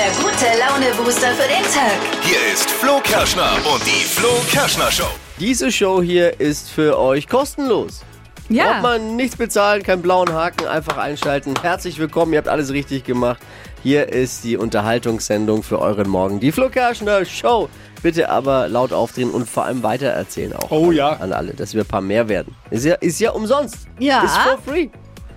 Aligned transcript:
der 0.00 0.12
gute 0.12 0.46
Laune-Booster 0.58 1.28
für 1.34 1.46
den 1.46 1.62
Tag. 1.74 1.92
Hier 2.22 2.38
ist 2.54 2.70
Flo 2.70 3.00
Kerschner 3.02 3.50
und 3.70 3.84
die 3.84 4.02
Flo 4.06 4.30
Kerschner 4.50 4.90
Show. 4.90 5.04
Diese 5.38 5.70
Show 5.70 6.00
hier 6.00 6.40
ist 6.40 6.70
für 6.70 6.98
euch 6.98 7.28
kostenlos. 7.28 8.00
Braucht 8.48 8.48
Ja. 8.56 8.80
man 8.80 9.16
nichts 9.16 9.36
bezahlen, 9.36 9.82
keinen 9.82 10.00
blauen 10.00 10.32
Haken, 10.32 10.66
einfach 10.66 10.96
einschalten. 10.96 11.52
Herzlich 11.60 11.98
willkommen, 11.98 12.32
ihr 12.32 12.38
habt 12.38 12.48
alles 12.48 12.72
richtig 12.72 13.04
gemacht. 13.04 13.42
Hier 13.82 14.08
ist 14.08 14.42
die 14.44 14.56
Unterhaltungssendung 14.56 15.62
für 15.62 15.78
euren 15.80 16.08
Morgen. 16.08 16.40
Die 16.40 16.50
Flo 16.50 16.70
Kerschner 16.70 17.26
Show. 17.26 17.68
Bitte 18.02 18.30
aber 18.30 18.68
laut 18.68 18.94
aufdrehen 18.94 19.30
und 19.30 19.46
vor 19.50 19.64
allem 19.66 19.82
weitererzählen 19.82 20.54
auch. 20.54 20.70
Oh 20.70 20.86
an, 20.88 20.92
ja. 20.94 21.10
An 21.12 21.34
alle, 21.34 21.52
dass 21.52 21.74
wir 21.74 21.82
ein 21.82 21.86
paar 21.86 22.00
mehr 22.00 22.26
werden. 22.26 22.56
Ist 22.70 22.86
ja, 22.86 22.94
ist 22.94 23.20
ja 23.20 23.32
umsonst. 23.32 23.76
Ja. 23.98 24.22
Ist 24.22 24.38
for 24.38 24.58
free. 24.66 24.88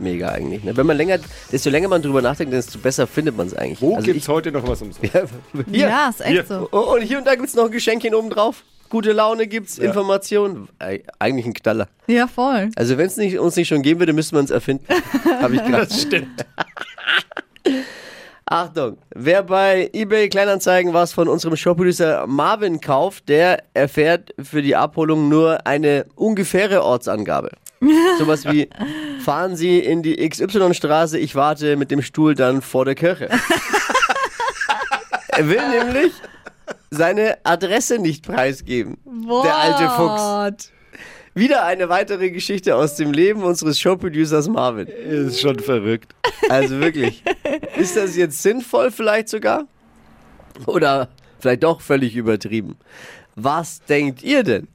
Mega 0.04 0.30
eigentlich. 0.30 0.64
Ne? 0.64 0.76
Wenn 0.78 0.86
man 0.86 0.98
länger, 0.98 1.18
desto 1.52 1.70
länger 1.70 1.88
man 1.88 2.02
drüber 2.02 2.22
nachdenkt, 2.22 2.54
desto 2.54 2.78
besser 2.78 3.08
findet 3.08 3.36
man 3.38 3.48
es 3.48 3.56
eigentlich. 3.56 3.82
Wo 3.82 3.96
Also 3.96 4.06
gibt's 4.12 4.28
heute 4.28 4.52
noch 4.52 4.68
was 4.68 4.82
umsonst? 4.84 5.14
Ja, 5.14 5.24
hier. 5.72 5.88
Ja, 5.88 6.10
ist 6.10 6.22
echt 6.22 6.30
Hier. 6.32 6.46
so. 6.46 6.68
Oh, 6.72 6.94
und 6.96 7.02
hier 7.02 7.18
und 7.18 7.26
da 7.26 7.36
gibt 7.36 7.48
es 7.48 7.56
noch 7.56 7.66
ein 7.66 7.72
Geschenkchen 7.72 8.14
oben 8.14 8.30
drauf. 8.30 8.64
Gute 8.90 9.12
Laune 9.12 9.48
gibt's, 9.48 9.80
Informationen. 9.80 10.70
Äh, 10.78 11.00
Eigentlich 11.18 11.48
ein 11.48 11.54
Knaller. 11.54 11.88
Ja, 12.06 12.28
voll. 12.28 12.70
Also 12.76 12.98
wenn 13.00 13.08
es 13.08 13.18
nicht, 13.18 13.40
uns 13.40 13.56
nicht 13.56 13.68
schon 13.68 13.82
geben 13.82 14.00
würde, 14.00 14.14
müssten 14.14 14.36
wir 14.36 14.40
uns 14.42 14.52
erfinden. 14.52 14.86
Habe 15.42 15.56
ich 15.56 15.64
gedacht. 15.66 15.88
Das 15.90 16.02
stimmt. 16.02 16.46
Achtung, 18.46 18.98
wer 19.16 19.42
bei 19.42 19.90
eBay 19.94 20.30
Kleinanzeigen 20.30 20.94
was 20.94 21.14
von 21.14 21.28
unserem 21.28 21.56
Showproducer 21.56 22.28
Marvin 22.28 22.82
kauft, 22.82 23.30
der 23.30 23.64
erfährt 23.74 24.32
für 24.38 24.62
die 24.62 24.76
Abholung 24.76 25.30
nur 25.30 25.66
eine 25.66 26.06
ungefähre 26.16 26.84
Ortsangabe. 26.84 27.50
Sowas 28.20 28.46
wie, 28.46 28.70
fahren 29.24 29.56
Sie 29.56 29.80
in 29.80 30.04
die 30.04 30.28
XY-Straße, 30.28 31.18
ich 31.18 31.36
warte 31.36 31.76
mit 31.76 31.92
dem 31.92 32.02
Stuhl 32.02 32.36
dann 32.36 32.62
vor 32.62 32.86
der 32.86 32.96
Kirche. 32.96 33.30
er 35.28 35.48
will 35.48 35.62
nämlich 35.70 36.14
seine 36.92 37.38
Adresse 37.44 38.00
nicht 38.00 38.26
preisgeben. 38.26 38.98
Der 39.44 39.56
alte 39.58 39.90
Fuchs. 39.90 40.22
What? 40.22 40.70
Wieder 41.36 41.66
eine 41.66 41.90
weitere 41.90 42.30
Geschichte 42.30 42.76
aus 42.76 42.96
dem 42.96 43.12
Leben 43.12 43.42
unseres 43.42 43.80
Showproducers 43.80 44.48
Marvin. 44.50 44.86
Ist 44.88 45.42
schon 45.42 45.58
verrückt. 45.60 46.14
Also 46.50 46.80
wirklich. 46.80 47.24
Ist 47.76 47.98
das 47.98 48.16
jetzt 48.16 48.44
sinnvoll 48.44 48.92
vielleicht 48.92 49.30
sogar? 49.30 49.66
Oder 50.68 51.10
vielleicht 51.40 51.64
doch 51.64 51.82
völlig 51.82 52.16
übertrieben? 52.16 52.78
Was 53.36 53.82
denkt 53.82 54.22
ihr 54.22 54.44
denn? 54.44 54.68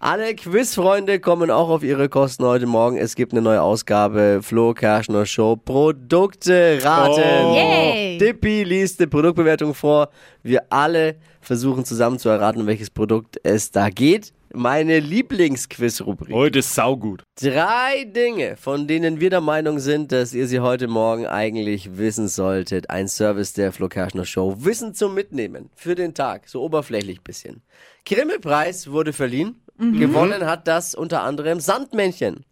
Alle 0.00 0.36
Quizfreunde 0.36 1.18
kommen 1.18 1.50
auch 1.50 1.68
auf 1.68 1.82
ihre 1.82 2.08
Kosten 2.08 2.44
heute 2.44 2.66
Morgen. 2.66 2.96
Es 2.96 3.16
gibt 3.16 3.32
eine 3.32 3.42
neue 3.42 3.60
Ausgabe. 3.60 4.38
Flo 4.42 4.72
Kerschner 4.72 5.26
Show. 5.26 5.56
Produkte 5.56 6.78
raten. 6.84 7.20
Oh. 7.20 7.56
Yay. 7.56 8.16
Dippi 8.16 8.62
liest 8.62 9.00
die 9.00 9.08
Produktbewertung 9.08 9.74
vor. 9.74 10.10
Wir 10.44 10.62
alle 10.70 11.16
versuchen 11.40 11.84
zusammen 11.84 12.20
zu 12.20 12.28
erraten, 12.28 12.68
welches 12.68 12.90
Produkt 12.90 13.40
es 13.42 13.72
da 13.72 13.90
geht. 13.90 14.32
Meine 14.54 15.00
Lieblingsquiz-Rubrik. 15.00 16.32
Heute 16.32 16.60
ist 16.60 16.76
saugut. 16.76 17.24
Drei 17.34 18.04
Dinge, 18.04 18.56
von 18.56 18.86
denen 18.86 19.18
wir 19.18 19.30
der 19.30 19.40
Meinung 19.40 19.80
sind, 19.80 20.12
dass 20.12 20.32
ihr 20.32 20.46
sie 20.46 20.60
heute 20.60 20.86
Morgen 20.86 21.26
eigentlich 21.26 21.98
wissen 21.98 22.28
solltet. 22.28 22.88
Ein 22.88 23.08
Service 23.08 23.52
der 23.52 23.72
Flo 23.72 23.88
Kerschner 23.88 24.24
Show. 24.24 24.54
Wissen 24.60 24.94
zum 24.94 25.14
Mitnehmen 25.14 25.70
für 25.74 25.96
den 25.96 26.14
Tag. 26.14 26.48
So 26.48 26.62
oberflächlich 26.62 27.20
bisschen. 27.20 27.62
Grimme-Preis 28.06 28.92
wurde 28.92 29.12
verliehen. 29.12 29.60
Gewonnen 29.78 30.46
hat 30.46 30.66
das 30.68 30.94
unter 30.94 31.22
anderem 31.22 31.60
Sandmännchen. 31.60 32.44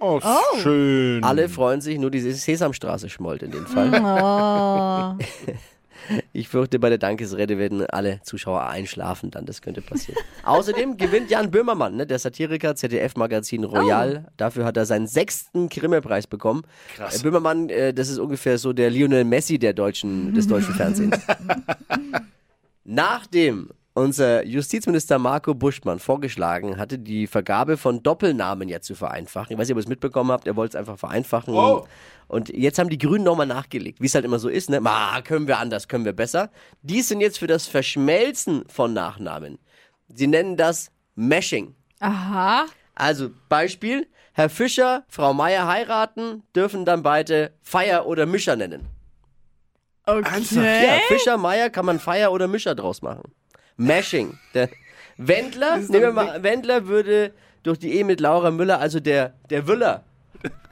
Oh, 0.00 0.20
schön. 0.60 1.24
Alle 1.24 1.48
freuen 1.48 1.80
sich, 1.80 1.98
nur 1.98 2.10
diese 2.10 2.32
Sesamstraße 2.32 3.08
schmollt 3.08 3.42
in 3.42 3.52
dem 3.52 3.66
Fall. 3.66 5.18
Oh. 5.18 5.24
Ich 6.32 6.48
fürchte, 6.48 6.78
bei 6.78 6.88
der 6.88 6.98
Dankesrede 6.98 7.58
werden 7.58 7.86
alle 7.86 8.20
Zuschauer 8.22 8.66
einschlafen 8.66 9.30
dann. 9.30 9.46
Das 9.46 9.62
könnte 9.62 9.80
passieren. 9.80 10.22
Außerdem 10.44 10.96
gewinnt 10.96 11.30
Jan 11.30 11.50
Böhmermann, 11.50 11.96
ne, 11.96 12.06
der 12.06 12.18
Satiriker, 12.18 12.74
ZDF-Magazin 12.74 13.64
Royal. 13.64 14.26
Dafür 14.36 14.64
hat 14.64 14.76
er 14.76 14.86
seinen 14.86 15.06
sechsten 15.06 15.68
Grimme-Preis 15.68 16.26
bekommen. 16.26 16.62
Krass. 16.96 17.22
Böhmermann, 17.22 17.70
äh, 17.70 17.94
das 17.94 18.08
ist 18.08 18.18
ungefähr 18.18 18.58
so 18.58 18.72
der 18.72 18.90
Lionel 18.90 19.24
Messi 19.24 19.58
der 19.58 19.72
deutschen, 19.72 20.34
des 20.34 20.46
deutschen 20.48 20.74
Fernsehens. 20.74 21.16
Nachdem 22.84 23.70
unser 23.94 24.44
Justizminister 24.44 25.18
Marco 25.18 25.54
Buschmann 25.54 26.00
vorgeschlagen 26.00 26.76
hatte, 26.78 26.98
die 26.98 27.28
Vergabe 27.28 27.76
von 27.76 28.02
Doppelnamen 28.02 28.68
jetzt 28.68 28.86
zu 28.86 28.96
vereinfachen. 28.96 29.52
Ich 29.52 29.58
weiß 29.58 29.68
nicht, 29.68 29.74
ob 29.74 29.78
ihr 29.78 29.84
es 29.84 29.88
mitbekommen 29.88 30.32
habt, 30.32 30.46
er 30.48 30.56
wollte 30.56 30.76
es 30.76 30.80
einfach 30.80 30.98
vereinfachen. 30.98 31.54
Oh. 31.54 31.86
Und 32.26 32.48
jetzt 32.48 32.78
haben 32.78 32.88
die 32.90 32.98
Grünen 32.98 33.24
nochmal 33.24 33.46
nachgelegt, 33.46 34.00
wie 34.00 34.06
es 34.06 34.14
halt 34.14 34.24
immer 34.24 34.40
so 34.40 34.48
ist. 34.48 34.68
Ne? 34.68 34.80
Ma, 34.80 35.20
können 35.22 35.46
wir 35.46 35.58
anders, 35.58 35.86
können 35.86 36.04
wir 36.04 36.12
besser. 36.12 36.50
Die 36.82 37.02
sind 37.02 37.20
jetzt 37.20 37.38
für 37.38 37.46
das 37.46 37.68
Verschmelzen 37.68 38.64
von 38.66 38.92
Nachnamen. 38.92 39.58
Sie 40.08 40.26
nennen 40.26 40.56
das 40.56 40.90
Meshing. 41.14 41.74
Aha. 42.00 42.66
Also 42.96 43.30
Beispiel, 43.48 44.08
Herr 44.32 44.50
Fischer, 44.50 45.04
Frau 45.08 45.32
Meier 45.32 45.68
heiraten, 45.68 46.42
dürfen 46.56 46.84
dann 46.84 47.04
beide 47.04 47.52
Feier 47.62 48.06
oder 48.06 48.26
Mischer 48.26 48.56
nennen. 48.56 48.88
Ja, 50.06 50.16
Okay. 50.16 51.00
Fischer, 51.08 51.38
Meier 51.38 51.70
kann 51.70 51.86
man 51.86 51.98
Feier 51.98 52.32
oder 52.32 52.48
Mischer 52.48 52.74
draus 52.74 53.00
machen. 53.00 53.32
Mashing. 53.76 54.38
Der 54.54 54.68
Wendler, 55.16 55.78
nehmen 55.78 55.92
wir 56.02 56.12
mal, 56.12 56.42
Wendler 56.42 56.86
würde 56.86 57.32
durch 57.62 57.78
die 57.78 57.92
Ehe 57.94 58.04
mit 58.04 58.20
Laura 58.20 58.50
Müller, 58.50 58.78
also 58.80 59.00
der, 59.00 59.34
der 59.50 59.66
Wüller 59.68 60.04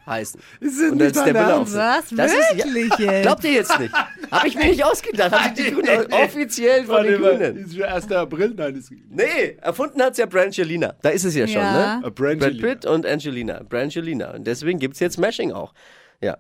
heißen. 0.05 0.41
Ist 0.61 0.81
das 0.81 0.91
Und 0.91 0.97
nicht 0.99 1.15
ist 1.17 1.25
der 1.25 1.35
Wüller 1.35 1.57
auch. 1.61 1.67
Was? 1.73 2.09
Das 2.11 2.33
ist- 2.33 2.55
ja, 2.57 2.65
Wirklich 2.65 2.93
jetzt? 2.99 3.23
Glaubt 3.23 3.45
ihr 3.45 3.53
jetzt 3.53 3.79
nicht? 3.79 3.95
Habe 4.33 4.49
ich 4.49 4.57
mir 4.57 4.65
nicht 4.67 4.85
ausgedacht. 4.85 5.31
Haben 5.33 5.55
die 5.55 5.71
Grünen 5.71 6.07
offiziell 6.13 6.85
von 6.85 7.05
den 7.05 7.21
Grünen. 7.23 7.57
Ist 7.57 7.75
schon 7.75 7.85
1. 7.85 8.11
April? 8.11 8.53
Nein, 8.57 8.75
ist 8.75 8.91
Nee, 9.11 9.59
erfunden 9.61 10.03
hat's 10.03 10.19
ja 10.19 10.27
Brangelina. 10.27 10.95
Da 11.03 11.11
ist 11.11 11.25
es 11.25 11.37
ja 11.37 11.47
schon, 11.47 11.63
Ja. 11.63 11.97
ne? 11.97 12.03
Brad 12.03 12.15
Brangelina. 12.17 12.67
Pitt 12.69 12.85
und 12.87 13.07
Angelina. 13.07 13.63
Brangelina. 13.63 14.33
Und 14.33 14.45
deswegen 14.47 14.81
gibt's 14.81 14.99
jetzt 14.99 15.19
Mashing 15.19 15.53
auch. 15.53 15.73
Ja. 16.21 16.37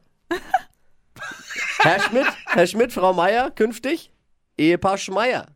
Herr 1.79 2.00
Schmidt, 2.00 2.27
Herr 2.47 2.67
Schmidt, 2.67 2.93
Frau 2.93 3.12
Meier, 3.12 3.50
künftig 3.53 4.11
Ehepaar 4.59 4.99
Schmeier. 4.99 5.47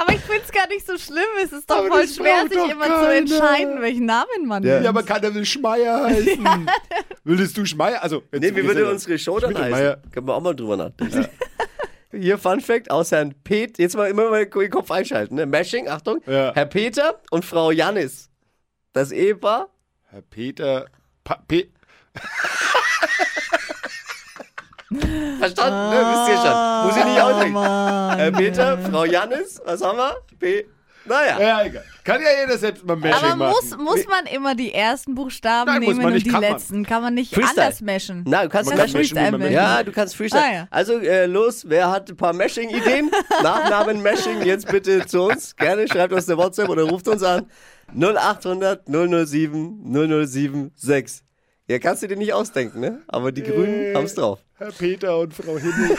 Aber 0.00 0.12
ich 0.12 0.20
find's 0.20 0.50
gar 0.52 0.68
nicht 0.68 0.86
so 0.86 0.96
schlimm. 0.96 1.24
Es 1.42 1.52
ist 1.52 1.68
doch 1.68 1.78
Aber 1.78 1.88
voll 1.88 2.06
schwer, 2.08 2.44
sich 2.48 2.56
immer 2.70 2.84
zu 2.84 2.90
keiner. 2.92 3.12
entscheiden, 3.14 3.80
welchen 3.82 4.06
Namen 4.06 4.46
man 4.46 4.62
Ja. 4.62 4.74
nimmt. 4.74 4.84
Ja, 4.84 4.90
aber 4.90 5.02
keiner 5.02 5.34
will 5.34 5.44
Schmeier 5.44 6.04
heißen. 6.04 6.70
Würdest 7.24 7.56
du 7.56 7.64
Schmeier? 7.64 8.00
Also, 8.02 8.22
jetzt 8.32 8.40
Nee, 8.42 8.54
wie 8.54 8.64
würde 8.64 8.82
ja- 8.82 8.90
unsere 8.90 9.18
Show 9.18 9.40
dann 9.40 9.56
heißen? 9.58 9.70
Meier. 9.72 10.00
Können 10.12 10.28
wir 10.28 10.34
auch 10.34 10.40
mal 10.40 10.54
drüber 10.54 10.76
nachdenken. 10.76 11.26
Hier 12.12 12.38
Fun 12.38 12.60
Fact 12.60 12.90
aus 12.92 13.10
Herrn 13.10 13.34
Pet. 13.42 13.76
Jetzt 13.78 13.96
mal 13.96 14.08
immer 14.08 14.30
mal 14.30 14.46
den 14.46 14.70
Kopf 14.70 14.90
einschalten. 14.90 15.34
Ne? 15.34 15.46
Mashing, 15.46 15.88
Achtung. 15.88 16.22
Ja. 16.26 16.52
Herr 16.54 16.66
Peter 16.66 17.20
und 17.30 17.44
Frau 17.44 17.70
Jannis. 17.72 18.30
Das 18.92 19.10
Ehepaar. 19.12 19.68
Herr 20.10 20.22
Peter. 20.22 20.86
Pa 21.24 21.42
Pe 21.46 21.68
Verstanden? 25.38 25.90
Ne? 25.90 26.06
Wisst 26.10 26.28
ihr 26.28 26.36
schon. 26.36 26.86
Muss 26.86 26.96
ich 26.96 27.04
nicht 27.04 27.20
ausdenken. 27.20 27.52
Mann. 27.52 28.18
Herr 28.18 28.32
Peter, 28.32 28.78
Frau 28.78 29.04
Jannis. 29.04 29.60
Was 29.64 29.82
haben 29.82 29.98
wir? 29.98 30.16
P. 30.38 30.66
Naja. 31.04 31.40
ja, 31.40 31.62
egal. 31.64 31.84
Kann 32.04 32.20
ja 32.20 32.28
jeder 32.42 32.58
selbst 32.58 32.84
mal 32.84 32.96
Mashing 32.96 33.14
Aber 33.14 33.36
machen. 33.36 33.50
muss, 33.50 33.76
muss 33.78 34.06
man 34.06 34.26
immer 34.26 34.54
die 34.54 34.74
ersten 34.74 35.14
Buchstaben 35.14 35.70
Nein, 35.72 35.80
nehmen 35.80 36.04
und 36.04 36.14
die 36.14 36.30
kann 36.30 36.42
man. 36.42 36.52
letzten? 36.52 36.84
Kann 36.84 37.02
man 37.02 37.14
nicht 37.14 37.34
Freestyle. 37.34 37.62
anders 37.62 37.80
meshen? 37.80 38.24
Na, 38.26 38.42
du 38.42 38.48
kannst 38.50 38.68
Man 38.70 38.78
Mashing. 38.78 39.14
kann 39.16 39.38
möchte. 39.38 39.54
Ja, 39.54 39.82
du 39.82 39.92
kannst 39.92 40.16
Freestyle. 40.16 40.42
Ah, 40.44 40.52
ja. 40.52 40.68
Also 40.70 40.98
äh, 40.98 41.24
los, 41.26 41.64
wer 41.66 41.90
hat 41.90 42.10
ein 42.10 42.16
paar 42.16 42.34
Mashing-Ideen? 42.34 43.10
Nachnamen 43.42 44.02
Mashing, 44.02 44.42
jetzt 44.42 44.68
bitte 44.70 45.06
zu 45.06 45.22
uns. 45.22 45.56
Gerne 45.56 45.88
schreibt 45.88 46.12
uns 46.12 46.28
eine 46.28 46.36
WhatsApp 46.36 46.68
oder 46.68 46.82
ruft 46.82 47.08
uns 47.08 47.22
an. 47.22 47.46
0800 47.94 48.86
007 48.86 50.26
007 50.26 50.72
Ja, 51.68 51.78
kannst 51.78 52.02
du 52.02 52.08
dir 52.08 52.16
nicht 52.16 52.32
ausdenken, 52.32 52.80
ne? 52.80 53.02
Aber 53.08 53.30
die 53.30 53.42
Grünen 53.42 53.94
haben's 53.94 54.14
drauf. 54.14 54.38
Herr 54.56 54.72
Peter 54.72 55.18
und 55.18 55.34
Frau 55.34 55.58
Himmel. 55.58 55.96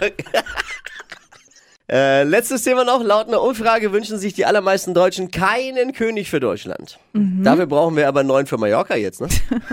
Äh, 1.90 2.22
letztes 2.22 2.62
Thema 2.62 2.84
noch. 2.84 3.02
Laut 3.02 3.26
einer 3.26 3.42
Umfrage 3.42 3.90
wünschen 3.90 4.16
sich 4.16 4.32
die 4.32 4.46
allermeisten 4.46 4.94
Deutschen 4.94 5.32
keinen 5.32 5.92
König 5.92 6.30
für 6.30 6.38
Deutschland. 6.38 7.00
Dafür 7.12 7.66
brauchen 7.66 7.96
wir 7.96 8.06
aber 8.06 8.20
einen 8.20 8.28
neuen 8.28 8.46
für 8.46 8.58
Mallorca 8.58 8.94
jetzt, 8.94 9.20
ne? 9.20 9.26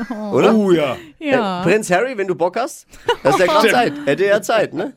Oder? 0.33 0.55
oh 0.55 0.71
ja. 0.71 0.97
Ja. 1.19 1.61
Äh, 1.61 1.63
Prinz 1.63 1.91
Harry, 1.91 2.17
wenn 2.17 2.27
du 2.27 2.33
Bock 2.33 2.57
hast, 2.57 2.87
hast 3.23 3.37
ja 3.37 3.45
gerade 3.45 3.69
Zeit. 3.69 3.93
Hätte 4.05 4.25
ja 4.25 4.41
Zeit, 4.41 4.73
ne? 4.73 4.93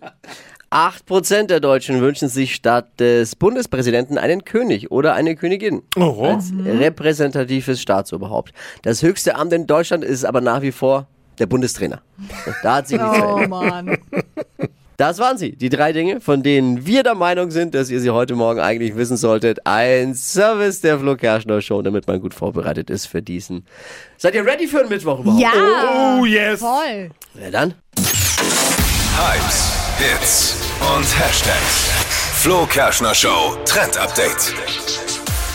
8% 0.72 1.46
der 1.49 1.58
Deutschen 1.61 2.00
wünschen 2.00 2.28
sich 2.28 2.55
statt 2.55 2.88
des 3.00 3.34
Bundespräsidenten 3.34 4.19
einen 4.19 4.44
König 4.44 4.90
oder 4.93 5.14
eine 5.14 5.34
Königin. 5.34 5.82
Oh. 5.96 6.25
Als 6.25 6.52
repräsentatives 6.64 7.81
Staatsoberhaupt. 7.82 8.52
Das 8.82 9.02
höchste 9.02 9.34
Amt 9.34 9.52
in 9.52 9.67
Deutschland 9.67 10.05
ist 10.05 10.25
aber 10.25 10.40
nach 10.40 10.62
wie 10.62 10.70
vor 10.72 11.08
der 11.40 11.46
Bundestrainer. 11.46 12.02
Da 12.62 12.76
hat 12.76 12.88
sich 12.88 13.00
nichts 13.00 13.19
Oh. 13.20 13.38
Mann. 13.49 13.99
Das 14.96 15.19
waren 15.19 15.38
sie, 15.38 15.56
die 15.56 15.70
drei 15.70 15.93
Dinge, 15.94 16.20
von 16.20 16.43
denen 16.43 16.84
wir 16.87 17.02
der 17.02 17.14
Meinung 17.14 17.50
sind, 17.50 17.75
dass 17.75 17.88
ihr 17.90 18.00
sie 18.00 18.11
heute 18.11 18.34
Morgen 18.34 18.61
eigentlich 18.61 18.94
wissen 18.96 19.16
solltet. 19.16 19.66
Ein 19.66 20.14
Service 20.14 20.82
der 20.82 20.99
Flo 21.00 21.16
Kerschner 21.16 21.62
Show, 21.62 21.81
damit 21.81 22.06
man 22.06 22.20
gut 22.20 22.34
vorbereitet 22.34 22.90
ist 22.90 23.06
für 23.06 23.23
diesen. 23.23 23.64
Seid 24.19 24.34
ihr 24.34 24.44
ready 24.44 24.66
für 24.69 24.81
den 24.81 24.90
Mittwoch 24.90 25.20
überhaupt? 25.20 25.40
Ja. 25.43 26.19
Oh, 26.20 26.26
yes. 26.26 26.61
Voll. 26.61 27.08
Ja, 27.43 27.50
dann. 27.50 27.73
Hypes, 29.16 29.73
Hits 30.00 30.56
und 30.97 31.05
Hashtags. 31.05 31.91
Flo 32.41 32.64
Kerschner 32.64 33.14
Show 33.14 33.55
Trend 33.67 33.99
Update. 33.99 34.55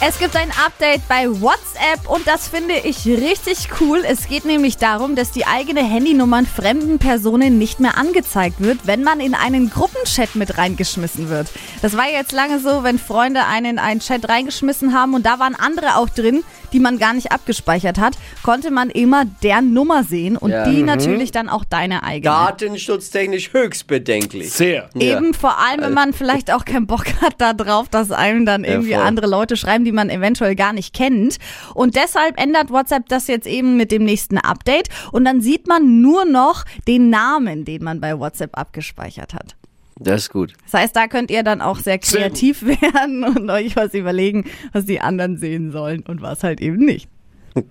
Es 0.08 0.20
gibt 0.20 0.36
ein 0.36 0.52
Update 0.64 1.08
bei 1.08 1.28
WhatsApp 1.42 2.08
und 2.08 2.28
das 2.28 2.50
finde 2.50 2.76
ich 2.76 3.08
richtig 3.08 3.70
cool. 3.80 4.04
Es 4.06 4.28
geht 4.28 4.46
nämlich 4.46 4.78
darum, 4.78 5.16
dass 5.16 5.32
die 5.32 5.48
eigene 5.48 5.84
Handynummern 5.84 6.46
fremden 6.46 7.00
Personen 7.00 7.58
nicht 7.58 7.80
mehr 7.80 7.98
angezeigt 7.98 8.60
wird, 8.60 8.86
wenn 8.86 9.02
man 9.02 9.20
in 9.20 9.34
einen 9.34 9.72
Gruppenchat 9.72 10.36
mit 10.36 10.60
reingeschmissen 10.60 11.30
wird. 11.30 11.48
Das 11.82 11.98
war 11.98 12.08
jetzt 12.08 12.32
lange 12.32 12.60
so, 12.60 12.84
wenn 12.84 13.00
Freunde 13.00 13.46
einen 13.46 13.66
in 13.66 13.80
einen 13.80 14.00
Chat 14.00 14.30
reingeschmissen 14.30 14.94
haben 14.94 15.16
und 15.16 15.26
da 15.26 15.40
waren 15.40 15.56
andere 15.56 15.96
auch 15.96 16.10
drin, 16.10 16.44
die 16.75 16.81
man 16.81 17.00
gar 17.00 17.13
nicht 17.13 17.31
abgespeichert 17.31 17.98
hat, 18.00 18.18
konnte 18.44 18.69
man 18.69 18.89
immer 18.89 19.24
deren 19.42 19.72
Nummer 19.72 20.04
sehen 20.04 20.36
und 20.36 20.51
Ja. 20.51 20.68
die 20.68 20.83
natürlich 20.83 21.31
dann 21.31 21.48
auch 21.48 21.63
deine 21.63 22.04
eigene. 22.04 22.24
Datenschutztechnisch 22.30 23.54
höchst 23.54 23.88
bedenklich. 23.88 24.51
Sehr. 24.51 24.89
Ja. 24.94 25.18
Eben 25.18 25.33
vor 25.33 25.57
allem, 25.57 25.80
wenn 25.81 25.94
man 25.94 26.12
vielleicht 26.12 26.51
auch 26.51 26.66
keinen 26.66 26.86
Bock 26.86 27.06
hat 27.22 27.36
da 27.38 27.54
drauf, 27.54 27.88
dass 27.88 28.12
einem 28.12 28.45
dann 28.45 28.66
irgendwie 28.66 28.94
voll. 28.94 29.04
andere 29.04 29.27
Leute 29.27 29.56
schreiben, 29.56 29.86
die 29.86 29.94
man 29.94 30.10
eventuell 30.10 30.56
gar 30.56 30.74
nicht 30.74 30.94
kennt. 30.94 31.38
Und 31.74 31.95
deshalb 31.95 32.38
ändert 32.39 32.72
WhatsApp 32.72 33.07
das 33.07 33.27
jetzt 33.27 33.48
eben 33.48 33.77
mit 33.77 33.94
dem 33.94 34.04
nächsten 34.04 34.38
Update. 34.38 34.89
Und 35.13 35.24
dann 35.24 35.39
sieht 35.39 35.68
man 35.68 36.01
nur 36.01 36.25
noch 36.25 36.66
den 36.89 37.10
Namen, 37.10 37.63
den 37.63 37.83
man 37.86 38.01
bei 38.01 38.19
WhatsApp 38.19 38.57
abgespeichert 38.57 39.33
hat. 39.33 39.56
Das 39.98 40.24
ist 40.24 40.30
gut. 40.30 40.54
Das 40.66 40.82
heißt, 40.82 40.96
da 40.96 41.08
könnt 41.08 41.32
ihr 41.32 41.44
dann 41.44 41.62
auch 41.62 41.78
sehr 41.78 42.00
Sehr 42.02 42.22
kreativ 42.22 42.66
werden 42.66 43.24
und 43.38 43.50
euch 43.50 43.76
was 43.76 43.94
überlegen, 43.94 44.46
was 44.74 44.86
die 44.86 45.00
anderen 45.00 45.38
sehen 45.38 45.72
sollen 45.72 46.04
und 46.04 46.22
was 46.22 46.44
halt 46.44 46.60
eben 46.60 46.78
nicht. 46.78 47.08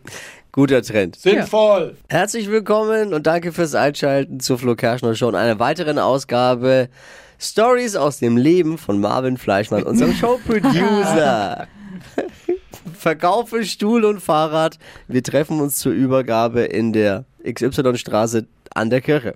Guter 0.53 0.82
Trend. 0.82 1.17
Sinnvoll. 1.17 1.97
Herzlich 2.09 2.49
willkommen 2.49 3.12
und 3.12 3.26
danke 3.26 3.53
fürs 3.53 3.75
Einschalten 3.75 4.41
zur 4.41 4.59
Flo 4.59 4.76
Kerschner 4.76 5.15
Show 5.15 5.29
und 5.29 5.35
einer 5.35 5.59
weiteren 5.59 5.99
Ausgabe 5.99 6.88
Stories 7.41 7.97
aus 7.97 8.21
dem 8.21 8.37
Leben 8.37 8.79
von 8.79 9.00
Marvin 9.00 9.37
Fleischmann, 9.37 9.82
unserem 9.82 10.12
Showproducer. 10.15 11.67
Verkaufe 12.97 13.65
Stuhl 13.65 14.05
und 14.05 14.21
Fahrrad. 14.21 14.79
Wir 15.09 15.23
treffen 15.23 15.61
uns 15.61 15.76
zur 15.76 15.93
Übergabe 15.93 16.62
in 16.62 16.93
der 16.93 17.25
XY-Straße 17.47 18.47
an 18.75 18.88
der 18.91 19.00
Kirche. 19.00 19.35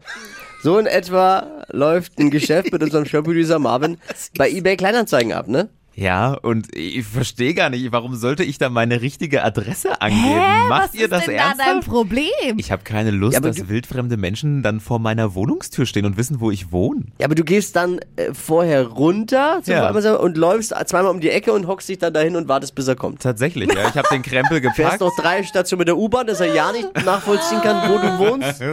So 0.60 0.78
in 0.78 0.86
etwa 0.86 1.64
läuft 1.68 2.18
ein 2.18 2.30
Geschäft 2.30 2.72
mit 2.72 2.82
unserem 2.82 3.04
Showproducer 3.04 3.58
Marvin 3.58 3.98
bei 4.38 4.50
eBay 4.50 4.76
Kleinanzeigen 4.76 5.32
ab, 5.32 5.46
ne? 5.46 5.68
Ja, 6.00 6.34
und 6.34 6.68
ich 6.76 7.04
verstehe 7.04 7.54
gar 7.54 7.70
nicht, 7.70 7.90
warum 7.90 8.14
sollte 8.14 8.44
ich 8.44 8.56
da 8.58 8.68
meine 8.68 9.00
richtige 9.02 9.42
Adresse 9.42 10.00
angeben? 10.00 10.22
Hä? 10.22 10.68
Macht 10.68 10.82
was 10.90 10.94
ihr 10.94 11.04
ist 11.06 11.10
das 11.12 11.24
denn 11.24 11.36
da 11.36 11.42
dein 11.56 11.58
ernsthaft? 11.66 11.88
Problem? 11.88 12.28
Ich 12.56 12.70
habe 12.70 12.84
keine 12.84 13.10
Lust, 13.10 13.34
Ja, 13.34 13.40
dass 13.40 13.68
wildfremde 13.68 14.16
Menschen 14.16 14.62
dann 14.62 14.78
vor 14.78 15.00
meiner 15.00 15.34
Wohnungstür 15.34 15.86
stehen 15.86 16.04
und 16.06 16.16
wissen, 16.16 16.38
wo 16.38 16.52
ich 16.52 16.70
wohne. 16.70 17.02
Ja, 17.18 17.26
aber 17.26 17.34
du 17.34 17.42
gehst 17.42 17.74
dann 17.74 17.98
äh, 18.14 18.32
vorher 18.32 18.86
runter 18.86 19.60
zum 19.64 19.74
Ja. 19.74 19.88
Und 20.18 20.36
läufst 20.36 20.72
zweimal 20.86 21.10
um 21.10 21.18
die 21.20 21.30
Ecke 21.30 21.52
und 21.52 21.66
hockst 21.66 21.88
dich 21.88 21.98
dann 21.98 22.14
dahin 22.14 22.36
und 22.36 22.46
wartest, 22.46 22.76
bis 22.76 22.86
er 22.86 22.94
kommt. 22.94 23.20
Tatsächlich, 23.20 23.68
ja. 23.74 23.88
Ich 23.88 23.96
habe 23.96 24.06
den 24.12 24.22
Krempel 24.22 24.60
Fährst 24.62 24.76
gepackt. 24.76 25.00
noch 25.00 25.16
drei 25.16 25.42
Stationen 25.42 25.78
mit 25.80 25.88
der 25.88 25.96
U-Bahn, 25.98 26.28
dass 26.28 26.38
er 26.38 26.54
ja 26.54 26.70
nicht 26.70 26.94
nachvollziehen 27.04 27.60
kann, 27.60 27.90
wo 27.90 27.98
du 27.98 28.18
wohnst. 28.30 28.62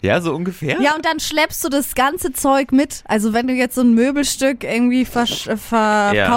Ja, 0.00 0.20
so 0.20 0.32
ungefähr. 0.34 0.80
Ja, 0.80 0.94
und 0.94 1.04
dann 1.04 1.18
schleppst 1.20 1.64
du 1.64 1.68
das 1.68 1.94
ganze 1.94 2.32
Zeug 2.32 2.70
mit. 2.70 3.02
Also 3.06 3.32
wenn 3.32 3.48
du 3.48 3.54
jetzt 3.54 3.74
so 3.74 3.80
ein 3.80 3.92
Möbelstück 3.94 4.62
irgendwie 4.62 5.04
versch- 5.04 5.50
äh, 5.50 5.56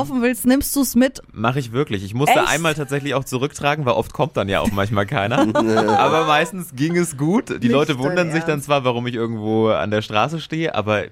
verkaufen 0.09 0.21
willst, 0.21 0.45
nimmst 0.45 0.75
du 0.75 0.81
es 0.81 0.95
mit. 0.95 1.21
Mache 1.31 1.59
ich 1.59 1.71
wirklich. 1.71 2.03
Ich 2.03 2.13
musste 2.13 2.39
Echt? 2.39 2.49
einmal 2.49 2.73
tatsächlich 2.73 3.13
auch 3.13 3.23
zurücktragen, 3.23 3.85
weil 3.85 3.93
oft 3.93 4.13
kommt 4.13 4.37
dann 4.37 4.49
ja 4.49 4.59
auch 4.61 4.71
manchmal 4.71 5.05
keiner. 5.05 5.39
aber 5.99 6.25
meistens 6.25 6.75
ging 6.75 6.97
es 6.97 7.17
gut. 7.17 7.49
Die 7.49 7.53
Nicht 7.67 7.71
Leute 7.71 7.99
wundern 7.99 8.31
sich 8.31 8.41
dann 8.41 8.51
Ernst. 8.51 8.65
zwar, 8.65 8.83
warum 8.83 9.07
ich 9.07 9.15
irgendwo 9.15 9.69
an 9.69 9.91
der 9.91 10.01
Straße 10.01 10.39
stehe, 10.39 10.75
aber 10.75 11.05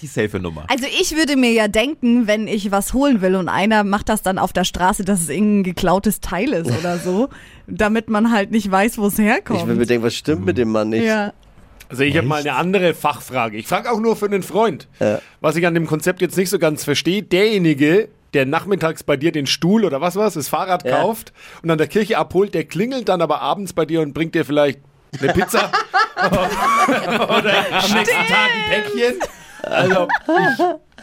die 0.00 0.06
safe 0.06 0.38
Nummer. 0.38 0.64
Also 0.68 0.86
ich 1.00 1.16
würde 1.16 1.36
mir 1.36 1.50
ja 1.50 1.66
denken, 1.66 2.28
wenn 2.28 2.46
ich 2.46 2.70
was 2.70 2.94
holen 2.94 3.20
will 3.20 3.34
und 3.34 3.48
einer 3.48 3.82
macht 3.82 4.08
das 4.08 4.22
dann 4.22 4.38
auf 4.38 4.52
der 4.52 4.62
Straße, 4.62 5.04
dass 5.04 5.20
es 5.20 5.28
irgendein 5.28 5.64
geklautes 5.64 6.20
Teil 6.20 6.52
ist 6.52 6.70
oder 6.70 6.98
so, 6.98 7.28
damit 7.66 8.08
man 8.08 8.30
halt 8.30 8.52
nicht 8.52 8.70
weiß, 8.70 8.98
wo 8.98 9.06
es 9.08 9.18
herkommt. 9.18 9.60
Ich 9.60 9.66
will 9.66 9.74
mir 9.74 9.86
denken, 9.86 10.04
was 10.04 10.14
stimmt 10.14 10.46
mit 10.46 10.56
dem 10.56 10.70
Mann 10.70 10.90
nicht? 10.90 11.04
ja. 11.04 11.32
Also 11.90 12.02
ich 12.02 12.16
habe 12.18 12.26
mal 12.26 12.40
eine 12.40 12.54
andere 12.54 12.92
Fachfrage. 12.92 13.56
Ich 13.56 13.66
frage 13.66 13.90
auch 13.90 13.98
nur 13.98 14.14
für 14.14 14.26
einen 14.26 14.42
Freund. 14.42 14.88
Ja. 15.00 15.20
Was 15.40 15.56
ich 15.56 15.66
an 15.66 15.72
dem 15.72 15.86
Konzept 15.86 16.20
jetzt 16.20 16.36
nicht 16.36 16.50
so 16.50 16.58
ganz 16.58 16.84
verstehe, 16.84 17.22
derjenige, 17.22 18.08
der 18.34 18.46
nachmittags 18.46 19.02
bei 19.02 19.16
dir 19.16 19.32
den 19.32 19.46
Stuhl 19.46 19.84
oder 19.84 20.00
was 20.00 20.16
was, 20.16 20.34
das 20.34 20.48
Fahrrad 20.48 20.84
Ja. 20.84 21.00
kauft 21.00 21.32
und 21.62 21.70
an 21.70 21.78
der 21.78 21.86
Kirche 21.86 22.18
abholt, 22.18 22.54
der 22.54 22.64
klingelt 22.64 23.08
dann 23.08 23.22
aber 23.22 23.40
abends 23.40 23.72
bei 23.72 23.84
dir 23.86 24.00
und 24.02 24.12
bringt 24.12 24.34
dir 24.34 24.44
vielleicht 24.44 24.80
eine 25.20 25.32
Pizza 25.32 25.70
oder 26.16 27.54
am 27.72 27.92
nächsten 27.92 28.26
Tag 28.26 28.50
ein 28.70 28.82
Päckchen. 28.92 29.18
Also, 29.62 30.08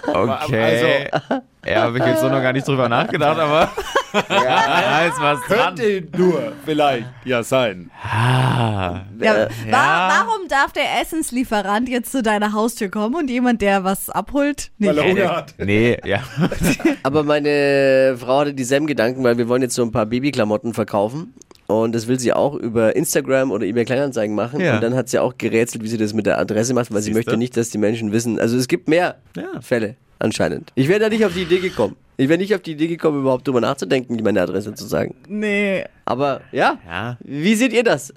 Okay. 0.07 1.09
ja, 1.65 1.81
habe 1.81 1.97
ich 1.97 2.05
jetzt 2.05 2.21
so 2.21 2.29
noch 2.29 2.41
gar 2.41 2.53
nicht 2.53 2.67
drüber 2.67 2.87
nachgedacht, 2.89 3.39
aber 3.39 3.69
ja, 4.29 5.01
ist 5.07 5.19
was 5.19 5.39
dran. 5.47 5.75
könnte 5.75 6.07
nur 6.17 6.53
vielleicht 6.65 7.05
ja 7.25 7.43
sein. 7.43 7.89
Ah. 8.03 9.01
Ja, 9.19 9.37
Ja. 9.37 9.47
wa- 9.71 10.09
Warum 10.27 10.47
darf 10.47 10.71
der 10.73 11.01
Essenslieferant 11.01 11.89
jetzt 11.89 12.11
zu 12.11 12.21
deiner 12.21 12.53
Haustür 12.53 12.89
kommen 12.89 13.15
und 13.15 13.29
jemand, 13.29 13.61
der 13.61 13.83
was 13.83 14.09
abholt, 14.09 14.71
nicht? 14.77 14.89
Weil 14.89 14.97
er 14.99 15.09
Hunger 15.11 15.35
hat. 15.37 15.55
Nee, 15.57 15.97
ja. 16.05 16.19
Aber 17.03 17.23
meine 17.23 18.15
Frau 18.19 18.39
hatte 18.41 18.53
dieselben 18.53 18.87
Gedanken, 18.87 19.23
weil 19.23 19.37
wir 19.37 19.47
wollen 19.49 19.61
jetzt 19.63 19.75
so 19.75 19.83
ein 19.83 19.91
paar 19.91 20.05
Babyklamotten 20.05 20.73
verkaufen. 20.73 21.33
Und 21.67 21.95
das 21.95 22.07
will 22.07 22.19
sie 22.19 22.31
auch 22.33 22.55
über 22.55 22.95
Instagram 22.95 23.51
oder 23.51 23.65
eBay 23.65 23.85
Kleinanzeigen 23.85 24.35
machen. 24.35 24.59
Ja. 24.61 24.75
Und 24.75 24.83
dann 24.83 24.93
hat 24.95 25.09
sie 25.09 25.17
auch 25.19 25.33
gerätselt, 25.37 25.83
wie 25.83 25.87
sie 25.87 25.97
das 25.97 26.13
mit 26.13 26.25
der 26.25 26.37
Adresse 26.37 26.73
macht, 26.73 26.93
weil 26.93 27.01
sie 27.01 27.05
Siehste? 27.13 27.17
möchte 27.17 27.37
nicht, 27.37 27.57
dass 27.57 27.69
die 27.69 27.77
Menschen 27.79 28.11
wissen. 28.11 28.39
Also 28.39 28.55
es 28.57 28.67
gibt 28.67 28.87
mehr 28.87 29.15
Ja. 29.35 29.61
Fälle 29.61 29.95
anscheinend. 30.19 30.71
Ich 30.75 30.87
wäre 30.87 30.99
da 30.99 31.09
nicht 31.09 31.25
auf 31.25 31.33
die 31.33 31.41
Idee 31.41 31.59
gekommen. 31.59 31.95
Ich 32.17 32.29
wäre 32.29 32.37
nicht 32.39 32.55
auf 32.55 32.61
die 32.61 32.71
Idee 32.73 32.87
gekommen, 32.87 33.21
überhaupt 33.21 33.47
drüber 33.47 33.61
nachzudenken, 33.61 34.17
meine 34.23 34.41
Adresse 34.41 34.73
zu 34.73 34.85
sagen. 34.85 35.15
Nee. 35.27 35.83
Aber 36.07 36.41
ja, 36.51 36.77
Ja. 36.87 37.17
wie 37.21 37.55
seht 37.55 37.73
ihr 37.73 37.83
das? 37.83 38.13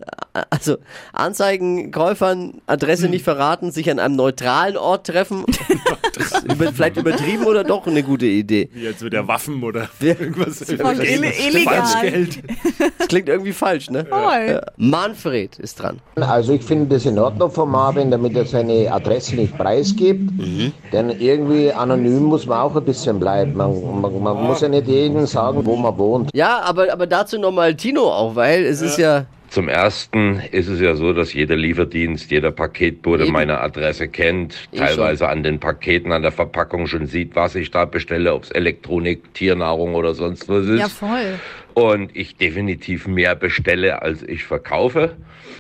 Also 0.51 0.77
Anzeigen, 1.13 1.91
Käufern, 1.91 2.61
Adresse 2.67 3.09
nicht 3.09 3.25
verraten, 3.25 3.71
sich 3.73 3.91
an 3.91 3.99
einem 3.99 4.15
neutralen 4.15 4.77
Ort 4.77 5.07
treffen. 5.07 5.45
Über- 6.45 6.73
Vielleicht 6.73 6.97
übertrieben 6.97 7.45
oder 7.45 7.65
doch 7.65 7.87
eine 7.87 8.03
gute 8.03 8.27
Idee. 8.27 8.69
Wie 8.73 8.83
jetzt 8.85 9.03
mit 9.03 9.13
der 9.13 9.27
Waffen 9.27 9.63
oder 9.63 9.89
Ja. 10.01 10.09
irgendwas. 10.09 10.59
Voll 10.59 10.77
ille- 11.01 11.33
illegal. 11.49 11.83
Falschgeld. 11.83 12.43
Das 12.99 13.09
klingt 13.09 13.29
irgendwie 13.29 13.53
falsch, 13.53 13.91
ne? 13.91 14.05
Voll. 14.05 14.61
Manfred 14.77 15.59
ist 15.59 15.81
dran. 15.81 15.99
Also 16.17 16.53
ich 16.53 16.63
finde 16.65 16.95
das 16.95 17.07
in 17.07 17.19
Ordnung 17.19 17.51
von 17.51 17.71
Marvin, 17.71 18.11
damit 18.11 18.37
er 18.37 18.45
seine 18.45 18.93
Adresse 18.93 19.37
nicht 19.37 19.57
preisgibt. 19.57 20.31
Denn 20.93 21.11
irgendwie 21.19 21.73
anonym 21.73 22.25
muss 22.25 22.47
man 22.47 22.59
auch 22.59 22.77
ein 22.77 22.85
bisschen 22.85 23.19
bleiben. 23.19 23.55
Man, 23.57 23.73
man, 23.89 24.23
man 24.23 24.37
muss 24.45 24.61
ja 24.61 24.69
nicht 24.69 24.87
jedem 24.87 25.27
sagen, 25.27 25.65
wo 25.65 25.77
man 25.77 25.97
wohnt. 25.99 26.31
Ja, 26.35 26.61
aber, 26.61 26.93
aber 26.93 27.07
dazu 27.07 27.39
nochmal 27.39 27.75
Tino 27.75 28.03
auch, 28.03 28.37
weil 28.37 28.65
es 28.65 28.81
ist 28.81 28.99
ja. 28.99 29.27
Zum 29.51 29.69
ersten 29.69 30.43
ist 30.53 30.69
es 30.69 30.79
ja 30.79 30.95
so, 30.95 31.15
dass 31.15 31.33
jeder 31.33 31.57
Lieferdienst, 31.57 32.31
jeder 32.31 32.51
Paketbote 32.51 33.25
Eben. 33.25 33.33
meine 33.33 33.61
Adresse 33.61 34.09
kennt, 34.09 34.69
Eh 34.73 34.79
teilweise 34.79 35.29
an 35.29 35.43
den 35.43 35.59
Paketen, 35.59 36.13
an 36.13 36.21
der 36.21 36.33
Verpackung 36.33 36.87
schon 36.87 37.07
sieht, 37.07 37.35
was 37.35 37.55
ich 37.55 37.71
da 37.71 37.87
bestelle, 37.87 38.35
ob 38.35 38.45
es 38.45 38.51
Elektronik, 38.51 39.33
Tiernahrung 39.33 39.95
oder 39.95 40.15
sonst 40.15 40.51
was 40.51 40.67
ist. 40.67 40.81
Ja, 40.81 40.89
voll. 40.89 41.41
Und 41.73 42.15
ich 42.15 42.37
definitiv 42.37 43.07
mehr 43.07 43.35
bestelle, 43.37 44.03
als 44.03 44.23
ich 44.23 44.45
verkaufe. 44.45 45.17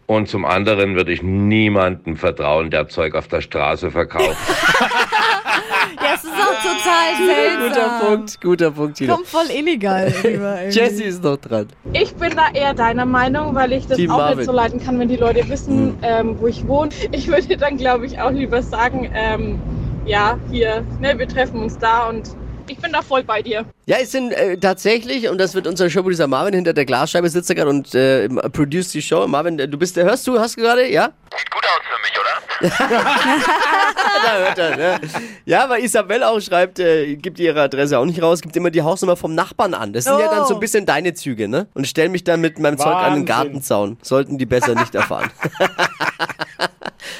Und 0.06 0.28
zum 0.28 0.44
anderen 0.44 0.94
würde 0.94 1.12
ich 1.12 1.22
niemandem 1.22 2.16
vertrauen, 2.16 2.70
der 2.70 2.88
Zeug 2.88 3.14
auf 3.14 3.28
der 3.28 3.40
Straße 3.40 3.90
verkauft. 3.90 4.36
Ja, 6.02 6.14
es 6.14 6.24
ist 6.24 6.32
auch 6.32 6.62
total 6.62 7.26
seltsam. 7.26 7.68
Guter 7.68 8.06
Punkt, 8.06 8.40
guter 8.40 8.70
Punkt, 8.70 8.96
Tino. 8.98 9.14
Kommt 9.14 9.26
voll 9.26 9.46
illegal 9.50 10.12
rüber. 10.24 10.68
Jessie 10.68 11.04
ist 11.04 11.22
noch 11.22 11.36
dran. 11.36 11.68
Ich 11.92 12.14
bin 12.14 12.34
da 12.36 12.48
eher 12.52 12.74
deiner 12.74 13.04
Meinung, 13.04 13.54
weil 13.54 13.72
ich 13.72 13.86
das 13.86 13.96
Team 13.96 14.10
auch 14.10 14.18
Marvin. 14.18 14.38
nicht 14.38 14.46
so 14.46 14.52
leiden 14.52 14.82
kann, 14.82 14.98
wenn 14.98 15.08
die 15.08 15.16
Leute 15.16 15.48
wissen, 15.48 15.98
ähm, 16.02 16.36
wo 16.38 16.46
ich 16.46 16.66
wohne. 16.66 16.90
Ich 17.12 17.26
würde 17.28 17.56
dann, 17.56 17.76
glaube 17.76 18.06
ich, 18.06 18.20
auch 18.20 18.30
lieber 18.30 18.62
sagen, 18.62 19.10
ähm, 19.14 19.60
ja, 20.06 20.38
hier, 20.50 20.84
ne, 21.00 21.18
wir 21.18 21.28
treffen 21.28 21.62
uns 21.62 21.76
da 21.78 22.08
und 22.08 22.30
ich 22.68 22.78
bin 22.78 22.92
da 22.92 23.02
voll 23.02 23.24
bei 23.24 23.42
dir. 23.42 23.64
Ja, 23.86 23.96
es 24.00 24.12
sind 24.12 24.32
äh, 24.32 24.56
tatsächlich, 24.58 25.28
und 25.28 25.38
das 25.38 25.54
wird 25.54 25.66
unser 25.66 25.88
Showproducer 25.88 26.26
Marvin 26.26 26.54
hinter 26.54 26.74
der 26.74 26.84
Glasscheibe 26.84 27.28
sitzt 27.28 27.48
er 27.50 27.56
gerade 27.56 27.70
und 27.70 27.94
äh, 27.94 28.28
produce 28.28 28.92
die 28.92 29.02
Show. 29.02 29.26
Marvin, 29.26 29.58
äh, 29.58 29.66
du 29.68 29.78
bist 29.78 29.96
der, 29.96 30.04
hörst 30.04 30.26
du, 30.26 30.38
hast 30.38 30.56
du 30.56 30.62
gerade, 30.62 30.90
ja? 30.90 31.10
Sieht 31.36 31.50
gut 31.50 31.64
aus 31.64 31.80
für 31.82 32.00
mich, 32.02 32.12
oder? 32.20 32.27
Da 32.60 34.38
hört 34.38 34.58
er, 34.58 34.76
ne? 34.76 35.00
Ja, 35.44 35.68
weil 35.68 35.84
Isabel 35.84 36.22
auch 36.24 36.40
schreibt, 36.40 36.78
äh, 36.78 37.16
gibt 37.16 37.38
ihre 37.38 37.60
Adresse 37.62 37.98
auch 37.98 38.04
nicht 38.04 38.20
raus, 38.20 38.40
gibt 38.40 38.56
immer 38.56 38.70
die 38.70 38.82
Hausnummer 38.82 39.16
vom 39.16 39.34
Nachbarn 39.34 39.74
an. 39.74 39.92
Das 39.92 40.04
sind 40.04 40.18
ja 40.18 40.28
dann 40.28 40.46
so 40.46 40.54
ein 40.54 40.60
bisschen 40.60 40.86
deine 40.86 41.14
Züge, 41.14 41.48
ne? 41.48 41.68
Und 41.74 41.86
stell 41.86 42.08
mich 42.08 42.24
dann 42.24 42.40
mit 42.40 42.58
meinem 42.58 42.78
Zeug 42.78 42.94
an 42.96 43.14
den. 43.14 43.26
Gartenzaun. 43.26 43.98
Sollten 44.02 44.38
die 44.38 44.46
besser 44.46 44.74
nicht 44.74 44.94
erfahren. 44.94 45.30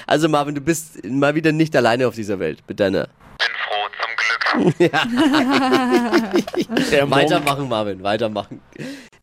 Also 0.07 0.29
Marvin, 0.29 0.55
du 0.55 0.61
bist 0.63 1.05
mal 1.05 1.35
wieder 1.35 1.53
nicht 1.53 1.77
alleine 1.77 2.09
auf 2.09 2.15
dieser 2.15 2.39
Welt 2.39 2.63
mit 2.67 2.81
deiner. 2.81 3.09
Bin 3.39 3.49
froh, 3.63 3.89
zum 4.57 4.77
Glück. 4.79 4.91
Der 6.91 7.07
Monk. 7.07 7.23
Weitermachen, 7.23 7.69
Marvin, 7.69 8.03
weitermachen. 8.03 8.61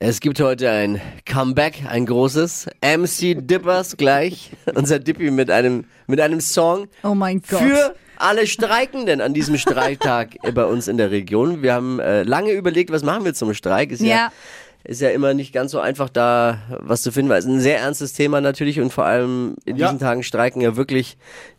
Es 0.07 0.19
gibt 0.19 0.39
heute 0.39 0.69
ein 0.69 1.01
Comeback, 1.25 1.81
ein 1.89 2.05
großes. 2.05 2.67
MC 2.83 3.35
Dippers 3.47 3.97
gleich. 3.97 4.51
Unser 4.75 4.99
Dippy 4.99 5.31
mit 5.31 5.49
einem, 5.49 5.85
mit 6.05 6.21
einem 6.21 6.41
Song 6.41 6.85
Oh 7.01 7.15
mein 7.15 7.41
Gott. 7.41 7.59
für 7.59 7.95
alle 8.17 8.45
Streikenden 8.45 9.19
an 9.19 9.33
diesem 9.33 9.57
Streiktag 9.57 10.35
bei 10.53 10.63
uns 10.65 10.87
in 10.87 10.97
der 10.97 11.09
Region. 11.09 11.63
Wir 11.63 11.73
haben 11.73 11.99
äh, 11.99 12.21
lange 12.21 12.51
überlegt, 12.51 12.91
was 12.91 13.01
machen 13.01 13.25
wir 13.25 13.33
zum 13.33 13.55
Streik. 13.55 13.89
Ist 13.91 14.01
ja. 14.03 14.07
Ja. 14.15 14.31
ist 14.83 15.01
ja 15.01 15.09
immer 15.09 15.33
nicht 15.33 15.51
ganz 15.53 15.71
so 15.71 15.79
einfach, 15.79 16.09
da 16.09 16.59
was 16.81 17.01
zu 17.01 17.11
finden, 17.11 17.29
weil 17.31 17.39
es 17.39 17.45
ist 17.45 17.51
ein 17.51 17.59
sehr 17.61 17.79
ernstes 17.79 18.13
Thema 18.13 18.41
natürlich 18.41 18.79
und 18.79 18.93
vor 18.93 19.05
allem 19.05 19.55
in 19.65 19.75
Ja. 19.75 19.87
diesen 19.87 19.99
Tagen 19.99 20.21
streiken 20.21 20.61
ja 20.61 20.75
wirklich 20.75 21.17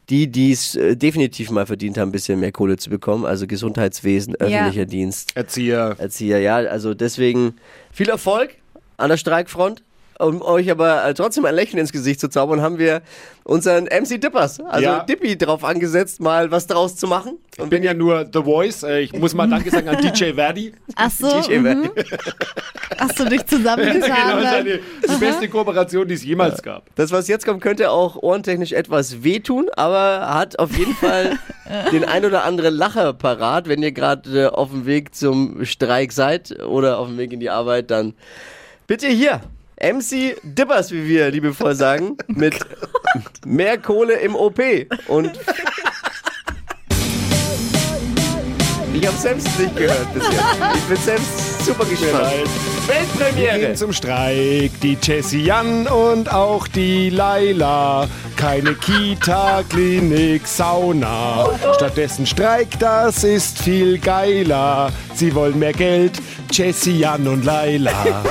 die, 0.09 0.31
die 0.31 0.53
es 0.53 0.77
äh, 0.77 0.97
definitiv 0.97 1.51
mal 1.51 1.67
verdient 1.67 1.99
haben, 1.99 2.11
ein 2.11 2.13
bisschen 2.13 2.41
mehr 2.41 2.53
Kohle 2.53 2.77
zu 2.77 2.91
bekommen. 2.91 3.25
Also 3.25 3.47
Gesundheitswesen, 3.47 4.37
öffentlicher 4.37 4.87
Dienst, 4.87 5.37
Erzieher. 5.37 5.97
Erzieher, 5.99 6.39
ja. 6.39 6.57
Also 6.57 6.95
deswegen 6.95 7.55
viel 7.91 8.09
Erfolg 8.09 8.57
an 8.97 9.11
der 9.11 9.17
Streikfront. 9.17 9.83
Um 10.19 10.41
euch 10.43 10.71
aber 10.71 11.05
äh, 11.05 11.15
trotzdem 11.15 11.45
ein 11.45 11.55
Lächeln 11.55 11.79
ins 11.79 11.93
Gesicht 11.93 12.21
zu 12.21 12.29
zaubern, 12.29 12.63
haben 12.63 12.79
wir 12.79 13.03
unseren 13.45 13.85
MC 13.85 14.21
Dippers, 14.21 14.61
also 14.61 14.83
Ja. 14.85 15.01
Dippy, 15.05 15.37
drauf 15.37 15.63
angesetzt, 15.63 16.21
mal 16.21 16.51
was 16.51 16.67
draus 16.67 16.97
zu 16.97 17.07
machen. 17.07 17.39
Ich 17.59 17.65
bin 17.65 17.83
ja 17.83 17.95
nur 17.95 18.27
The 18.33 18.43
Voice. 18.43 18.83
Äh, 18.83 19.01
Ich 19.01 19.13
muss 19.13 19.35
mal 19.35 19.49
Danke 19.49 19.71
sagen 19.71 19.89
an 19.89 19.99
DJ 20.03 20.33
Verdi. 20.33 20.73
Ach 20.95 21.11
so, 21.11 21.41
DJ 21.41 21.59
mhm. 21.59 21.91
hast 22.99 23.19
du 23.19 23.25
dich 23.25 23.45
zusammengetan? 23.47 24.01
genau, 24.01 24.43
dann? 24.43 24.43
seine, 24.43 24.81
die 25.09 25.21
beste 25.21 25.49
Kooperation, 25.49 26.09
die 26.09 26.15
es 26.15 26.25
jemals 26.25 26.63
gab. 26.63 26.85
Das, 26.97 27.13
was 27.13 27.29
jetzt 27.29 27.45
kommt, 27.47 27.61
könnte 27.63 27.91
auch 27.91 28.17
ohrentechnisch 28.17 28.73
etwas 28.73 29.23
wehtun, 29.23 29.69
aber 29.77 30.35
hat 30.35 30.59
auf 30.59 30.77
jeden 30.77 30.95
Fall 31.01 31.39
den 31.93 32.05
ein 32.05 32.25
oder 32.25 32.45
anderen 32.45 32.75
Lacher 32.75 33.13
parat. 33.13 33.69
Wenn 33.69 33.83
ihr 33.83 33.93
gerade 33.93 34.45
äh, 34.45 34.47
auf 34.47 34.71
dem 34.71 34.87
Weg 34.87 35.15
zum 35.15 35.65
Streik 35.65 36.13
seid 36.13 36.63
oder 36.65 36.99
auf 36.99 37.09
dem 37.09 37.19
Weg 37.19 37.33
in 37.33 37.41
die 37.41 37.51
Arbeit, 37.51 37.91
dann 37.91 38.15
bitte 38.87 39.09
hier. 39.09 39.41
MC 39.81 40.37
Dippers, 40.43 40.91
wie 40.91 41.07
wir 41.07 41.31
liebevoll 41.31 41.75
sagen, 41.75 42.17
mit 42.29 42.55
mehr 43.45 43.79
Kohle 43.79 44.15
im 44.15 44.35
OP. 44.35 44.59
Und 45.09 45.39
ich 48.95 49.07
habe 49.07 49.17
selbst 49.19 49.59
nicht 49.59 49.77
gehört 49.77 50.15
bisher. 50.15 50.73
Ich 50.75 50.83
bin 50.85 50.97
selbst 50.97 51.65
super 51.67 51.85
gespannt. 51.85 52.76
Wir 52.87 52.95
Weltpremiere. 52.95 53.59
gehen 53.59 53.77
zum 53.77 53.93
Streik, 53.93 54.81
die 54.81 54.97
Jessie 55.03 55.43
Jan 55.43 55.89
und 55.89 56.33
auch 56.33 56.69
die 56.69 57.11
Laila. 57.11 58.07
Keine 58.37 58.75
Kita, 58.75 59.63
Klinik, 59.69 60.47
Sauna. 60.47 61.47
Stattdessen 61.75 62.27
Streik, 62.27 62.79
das 62.79 63.25
ist 63.25 63.59
viel 63.61 63.99
geiler. 63.99 64.93
Sie 65.15 65.35
wollen 65.35 65.59
mehr 65.59 65.73
Geld, 65.73 66.13
Jessie 66.53 67.01
Jan 67.01 67.27
und 67.27 67.45
Laila. 67.45 68.23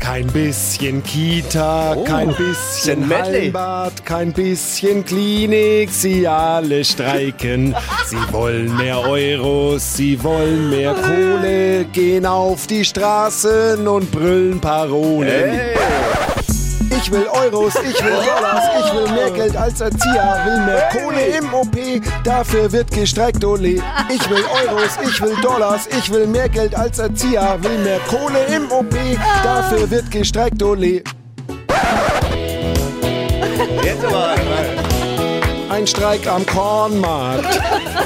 Kein 0.00 0.26
bisschen 0.26 1.02
Kita, 1.02 1.96
kein 2.04 2.34
bisschen. 2.34 3.08
Hallenbad, 3.10 4.04
kein 4.04 4.32
bisschen 4.32 5.04
Klinik. 5.04 5.90
Sie 5.90 6.28
alle 6.28 6.84
streiken. 6.84 7.74
Sie 8.06 8.32
wollen 8.32 8.76
mehr 8.76 9.00
Euros, 9.00 9.96
sie 9.96 10.22
wollen 10.22 10.68
mehr 10.70 10.94
Kohle, 10.94 11.84
gehen 11.86 12.26
auf 12.26 12.66
die 12.66 12.84
Straßen 12.84 13.83
und 13.88 14.10
brüllen 14.10 14.60
Parolen. 14.60 15.74
Ich 16.90 17.10
will 17.10 17.26
Euros, 17.26 17.74
ich 17.74 18.02
will 18.02 18.12
Dollars, 18.12 18.64
ich 18.80 18.94
will 18.94 19.12
mehr 19.14 19.30
Geld 19.30 19.56
als 19.56 19.80
Erzieher, 19.80 20.40
will 20.44 20.64
mehr 20.64 20.88
Kohle 20.90 21.26
im 21.38 21.52
OP, 21.52 21.76
dafür 22.24 22.72
wird 22.72 22.90
gestreikt, 22.90 23.44
ole. 23.44 23.82
Ich 24.08 24.30
will 24.30 24.44
Euros, 24.66 24.98
ich 25.06 25.20
will 25.20 25.36
Dollars, 25.42 25.86
ich 25.86 26.10
will 26.10 26.26
mehr 26.26 26.48
Geld 26.48 26.74
als 26.74 26.98
Erzieher, 26.98 27.58
will 27.60 27.78
mehr 27.78 28.00
Kohle 28.08 28.44
im 28.54 28.70
OP, 28.72 28.94
dafür 29.42 29.90
wird 29.90 30.10
gestreikt, 30.10 30.62
ole. 30.62 31.02
Ein 35.74 35.88
Streik 35.88 36.28
am 36.28 36.46
Kornmarkt, 36.46 37.60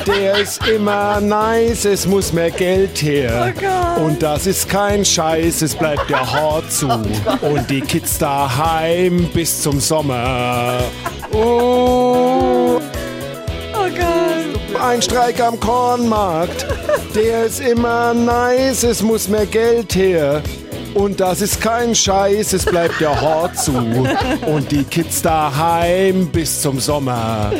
der 0.07 0.39
ist 0.39 0.67
immer 0.67 1.21
nice, 1.21 1.85
es 1.85 2.07
muss 2.07 2.33
mehr 2.33 2.51
Geld 2.51 3.03
her. 3.03 3.53
Und 4.03 4.23
das 4.23 4.47
ist 4.47 4.71
kein 4.71 5.05
Scheiß, 5.05 5.61
es 5.61 5.75
bleibt 5.75 6.09
der 6.09 6.33
Hort 6.33 6.73
zu. 6.73 6.89
Und 6.89 7.69
die 7.69 7.83
Kids 7.83 8.17
daheim 8.17 9.29
bis 9.35 9.61
zum 9.61 9.81
Sommer. 9.81 10.79
Oh. 11.31 12.81
Ein 14.83 15.03
Streik 15.03 15.39
am 15.39 15.61
Kornmarkt, 15.61 16.67
der 17.15 17.45
ist 17.45 17.61
immer 17.61 18.15
nice, 18.15 18.83
es 18.85 19.03
muss 19.03 19.29
mehr 19.29 19.45
Geld 19.45 19.95
her. 19.95 20.43
Und 20.99 21.21
das 21.21 21.43
ist 21.43 21.61
kein 21.61 21.95
Scheiß, 21.95 22.55
es 22.55 22.65
bleibt 22.65 23.01
der 23.01 23.21
Hort 23.21 23.57
zu. 23.57 23.73
Und 24.47 24.73
die 24.73 24.83
Kids 24.83 25.23
daheim 25.23 26.27
bis 26.27 26.61
zum 26.61 26.81
Sommer. 26.81 27.53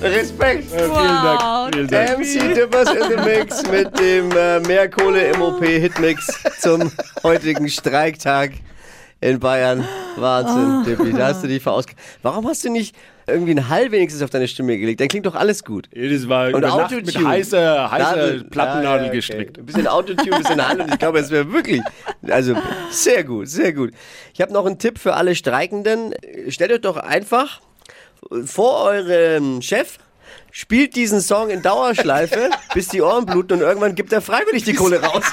Respekt. 0.00 0.70
Wow. 0.70 1.70
Vielen 1.72 1.88
Dank. 1.88 2.18
MC 2.20 2.54
Dippers 2.54 2.88
in 2.88 3.02
the 3.08 3.16
Mix 3.24 3.62
mit 3.68 3.98
dem 3.98 4.30
äh, 4.30 4.60
Mehr 4.60 4.88
Kohle 4.88 5.32
im 5.32 5.42
OP 5.42 5.64
Hitmix 5.64 6.28
zum 6.60 6.92
heutigen 7.24 7.68
Streiktag 7.68 8.52
in 9.20 9.40
Bayern. 9.40 9.84
Wahnsinn, 10.16 10.84
Dippi, 10.84 11.12
da 11.12 11.28
hast 11.28 11.42
du 11.42 11.48
dich 11.48 11.62
verausgabt. 11.62 11.98
Warum 12.22 12.46
hast 12.48 12.64
du 12.64 12.70
nicht 12.70 12.94
irgendwie 13.26 13.52
einen 13.52 13.68
Hall 13.68 13.90
wenigstens 13.92 14.22
auf 14.22 14.30
deine 14.30 14.48
Stimme 14.48 14.76
gelegt? 14.78 15.00
Dann 15.00 15.08
klingt 15.08 15.26
doch 15.26 15.34
alles 15.34 15.64
gut. 15.64 15.88
Das 15.94 16.28
war 16.28 16.46
Und 16.48 16.50
über 16.58 16.60
Nacht 16.60 16.90
mit 16.90 17.06
Autotune. 17.08 17.28
heißer, 17.28 17.90
heißer 17.90 18.16
Nadel- 18.16 18.44
Plattennadel 18.44 18.84
Ja, 18.84 18.96
ja, 19.02 19.06
okay. 19.08 19.16
gestrickt. 19.16 19.58
Ein 19.58 19.66
bisschen 19.66 19.86
Autotune, 19.86 20.36
ein 20.36 20.42
bisschen 20.42 20.68
Hall 20.68 20.80
und 20.80 20.92
ich 20.92 20.98
glaube, 20.98 21.18
es 21.18 21.30
wäre 21.30 21.52
wirklich, 21.52 21.80
also 22.28 22.56
sehr 22.90 23.24
gut, 23.24 23.48
sehr 23.48 23.72
gut. 23.72 23.90
Ich 24.34 24.40
habe 24.40 24.52
noch 24.52 24.66
einen 24.66 24.78
Tipp 24.78 24.98
für 24.98 25.14
alle 25.14 25.34
Streikenden. 25.34 26.14
Stellt 26.48 26.72
euch 26.72 26.80
doch 26.80 26.96
einfach 26.96 27.60
vor 28.44 28.84
eurem 28.84 29.62
Chef, 29.62 29.98
spielt 30.50 30.94
diesen 30.96 31.20
Song 31.20 31.48
in 31.50 31.62
Dauerschleife, 31.62 32.50
bis 32.74 32.88
die 32.88 33.02
Ohren 33.02 33.26
bluten 33.26 33.54
und 33.54 33.60
irgendwann 33.60 33.94
gibt 33.94 34.12
er 34.12 34.20
freiwillig 34.20 34.64
die 34.64 34.74
Kohle 34.74 35.00
raus. 35.02 35.24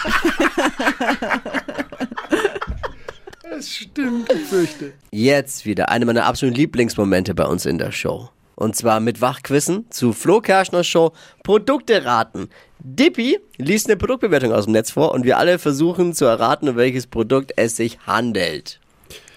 Das 3.59 3.75
stimmt, 3.75 4.31
ich 4.31 4.45
fürchte. 4.45 4.93
Jetzt 5.11 5.65
wieder 5.65 5.89
eine 5.89 6.05
meiner 6.05 6.25
absoluten 6.27 6.55
Lieblingsmomente 6.55 7.35
bei 7.35 7.43
uns 7.43 7.65
in 7.65 7.77
der 7.77 7.91
Show. 7.91 8.29
Und 8.55 8.77
zwar 8.77 9.01
mit 9.01 9.19
Wachquissen 9.19 9.85
zu 9.91 10.13
Flo 10.13 10.39
Kerschner 10.39 10.85
Show 10.85 11.11
Produkte 11.43 12.05
raten. 12.05 12.47
Dippy 12.79 13.37
liest 13.57 13.87
eine 13.87 13.97
Produktbewertung 13.97 14.53
aus 14.53 14.63
dem 14.63 14.71
Netz 14.71 14.91
vor 14.91 15.11
und 15.11 15.25
wir 15.25 15.37
alle 15.37 15.59
versuchen 15.59 16.13
zu 16.13 16.23
erraten, 16.23 16.69
um 16.69 16.77
welches 16.77 17.05
Produkt 17.05 17.51
es 17.57 17.75
sich 17.75 17.99
handelt. 18.07 18.79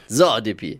So, 0.06 0.38
Dippy. 0.38 0.78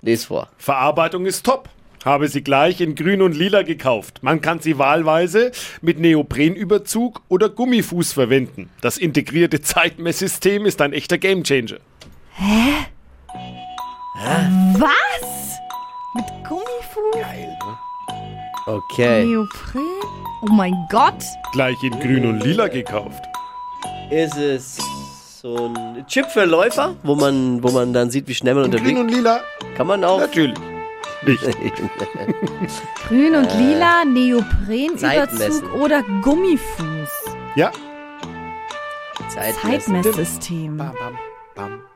Lies 0.00 0.24
vor. 0.24 0.48
Verarbeitung 0.56 1.26
ist 1.26 1.44
top. 1.44 1.68
Habe 2.02 2.28
sie 2.28 2.42
gleich 2.42 2.80
in 2.80 2.94
grün 2.94 3.20
und 3.20 3.36
lila 3.36 3.60
gekauft. 3.60 4.20
Man 4.22 4.40
kann 4.40 4.58
sie 4.58 4.78
wahlweise 4.78 5.52
mit 5.82 6.00
Neoprenüberzug 6.00 7.20
oder 7.28 7.50
Gummifuß 7.50 8.14
verwenden. 8.14 8.70
Das 8.80 8.96
integrierte 8.96 9.60
Zeitmesssystem 9.60 10.64
ist 10.64 10.80
ein 10.80 10.94
echter 10.94 11.18
Gamechanger. 11.18 11.76
Was? 14.78 15.58
Mit 16.14 16.24
Gummifuß? 16.48 17.26
Okay. 18.66 19.24
Neopren? 19.24 19.82
Oh 20.42 20.52
mein 20.52 20.74
Gott. 20.90 21.22
Gleich 21.52 21.76
in 21.82 21.98
grün 22.00 22.26
und 22.26 22.40
lila 22.40 22.68
gekauft. 22.68 23.22
Ist 24.10 24.36
es 24.36 24.78
so 25.40 25.66
ein 25.66 26.06
Chip 26.06 26.26
für 26.26 26.44
Läufer, 26.44 26.94
wo 27.02 27.14
man, 27.14 27.62
wo 27.62 27.70
man 27.70 27.92
dann 27.92 28.10
sieht, 28.10 28.28
wie 28.28 28.34
schnell 28.34 28.54
man 28.54 28.70
Grün 28.70 28.74
unterwegs 28.80 29.00
und 29.00 29.08
lila? 29.08 29.40
Kann 29.76 29.86
man 29.86 30.04
auch. 30.04 30.20
Natürlich. 30.20 30.58
Nicht. 31.24 31.42
Grün 33.08 33.36
und 33.36 33.52
lila, 33.58 34.04
Neoprenüberzug 34.04 35.74
oder 35.74 36.02
Gummifuß. 36.22 37.34
Ja. 37.54 37.70
Zeitmesssystem. 39.28 40.76
Bam, 40.76 40.92
bam, 40.98 41.18
bam. 41.54 41.91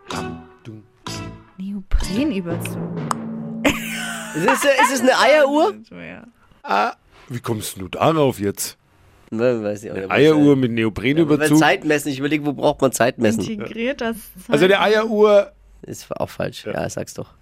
Neoprenüberzug. 2.11 2.77
Ist 4.35 4.47
es, 4.47 4.65
ist 4.65 4.95
es 4.95 5.01
eine 5.01 5.19
Eieruhr? 5.19 5.75
Ah, 6.69 6.95
wie 7.29 7.39
kommst 7.39 7.77
du 7.81 7.87
darauf 7.87 8.41
jetzt? 8.41 8.77
Weiß 9.31 9.85
ich 9.85 9.91
auch 9.93 9.95
nicht. 9.95 10.11
Eieruhr 10.11 10.57
mit 10.57 10.73
Neoprenüberzug. 10.73 11.59
Zeitmessen, 11.59 12.09
ich 12.11 12.19
überlege, 12.19 12.45
wo 12.45 12.53
braucht 12.55 12.81
man 12.81 12.91
Zeitmessen? 12.91 13.45
Integriert 13.45 14.01
das. 14.01 14.17
Also 14.49 14.67
der 14.67 14.83
Eieruhr 14.83 15.53
Ist 15.83 16.11
auch 16.11 16.29
falsch. 16.29 16.67
Ja, 16.67 16.91
sag's 16.91 17.15
doch. 17.15 17.35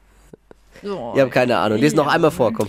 So. 0.82 1.12
Ich 1.14 1.20
habe 1.22 1.30
keine 1.30 1.56
Ahnung. 1.56 1.78
Lies 1.78 1.94
noch 1.94 2.06
einmal 2.06 2.30
vor, 2.30 2.52
komm. 2.52 2.68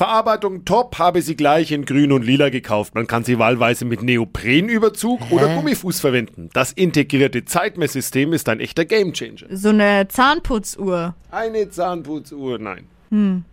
Verarbeitung 0.00 0.64
top, 0.64 0.98
habe 0.98 1.20
sie 1.20 1.36
gleich 1.36 1.72
in 1.72 1.84
grün 1.84 2.12
und 2.12 2.24
lila 2.24 2.48
gekauft. 2.48 2.94
Man 2.94 3.06
kann 3.06 3.22
sie 3.22 3.38
wahlweise 3.38 3.84
mit 3.84 4.02
Neoprenüberzug 4.02 5.30
oder 5.30 5.54
Gummifuß 5.54 6.00
verwenden. 6.00 6.48
Das 6.54 6.72
integrierte 6.72 7.44
Zeitmesssystem 7.44 8.32
ist 8.32 8.48
ein 8.48 8.60
echter 8.60 8.86
Gamechanger. 8.86 9.44
So 9.50 9.68
eine 9.68 10.08
Zahnputzuhr. 10.08 11.14
Eine 11.30 11.68
Zahnputzuhr, 11.68 12.58
nein. 12.58 13.44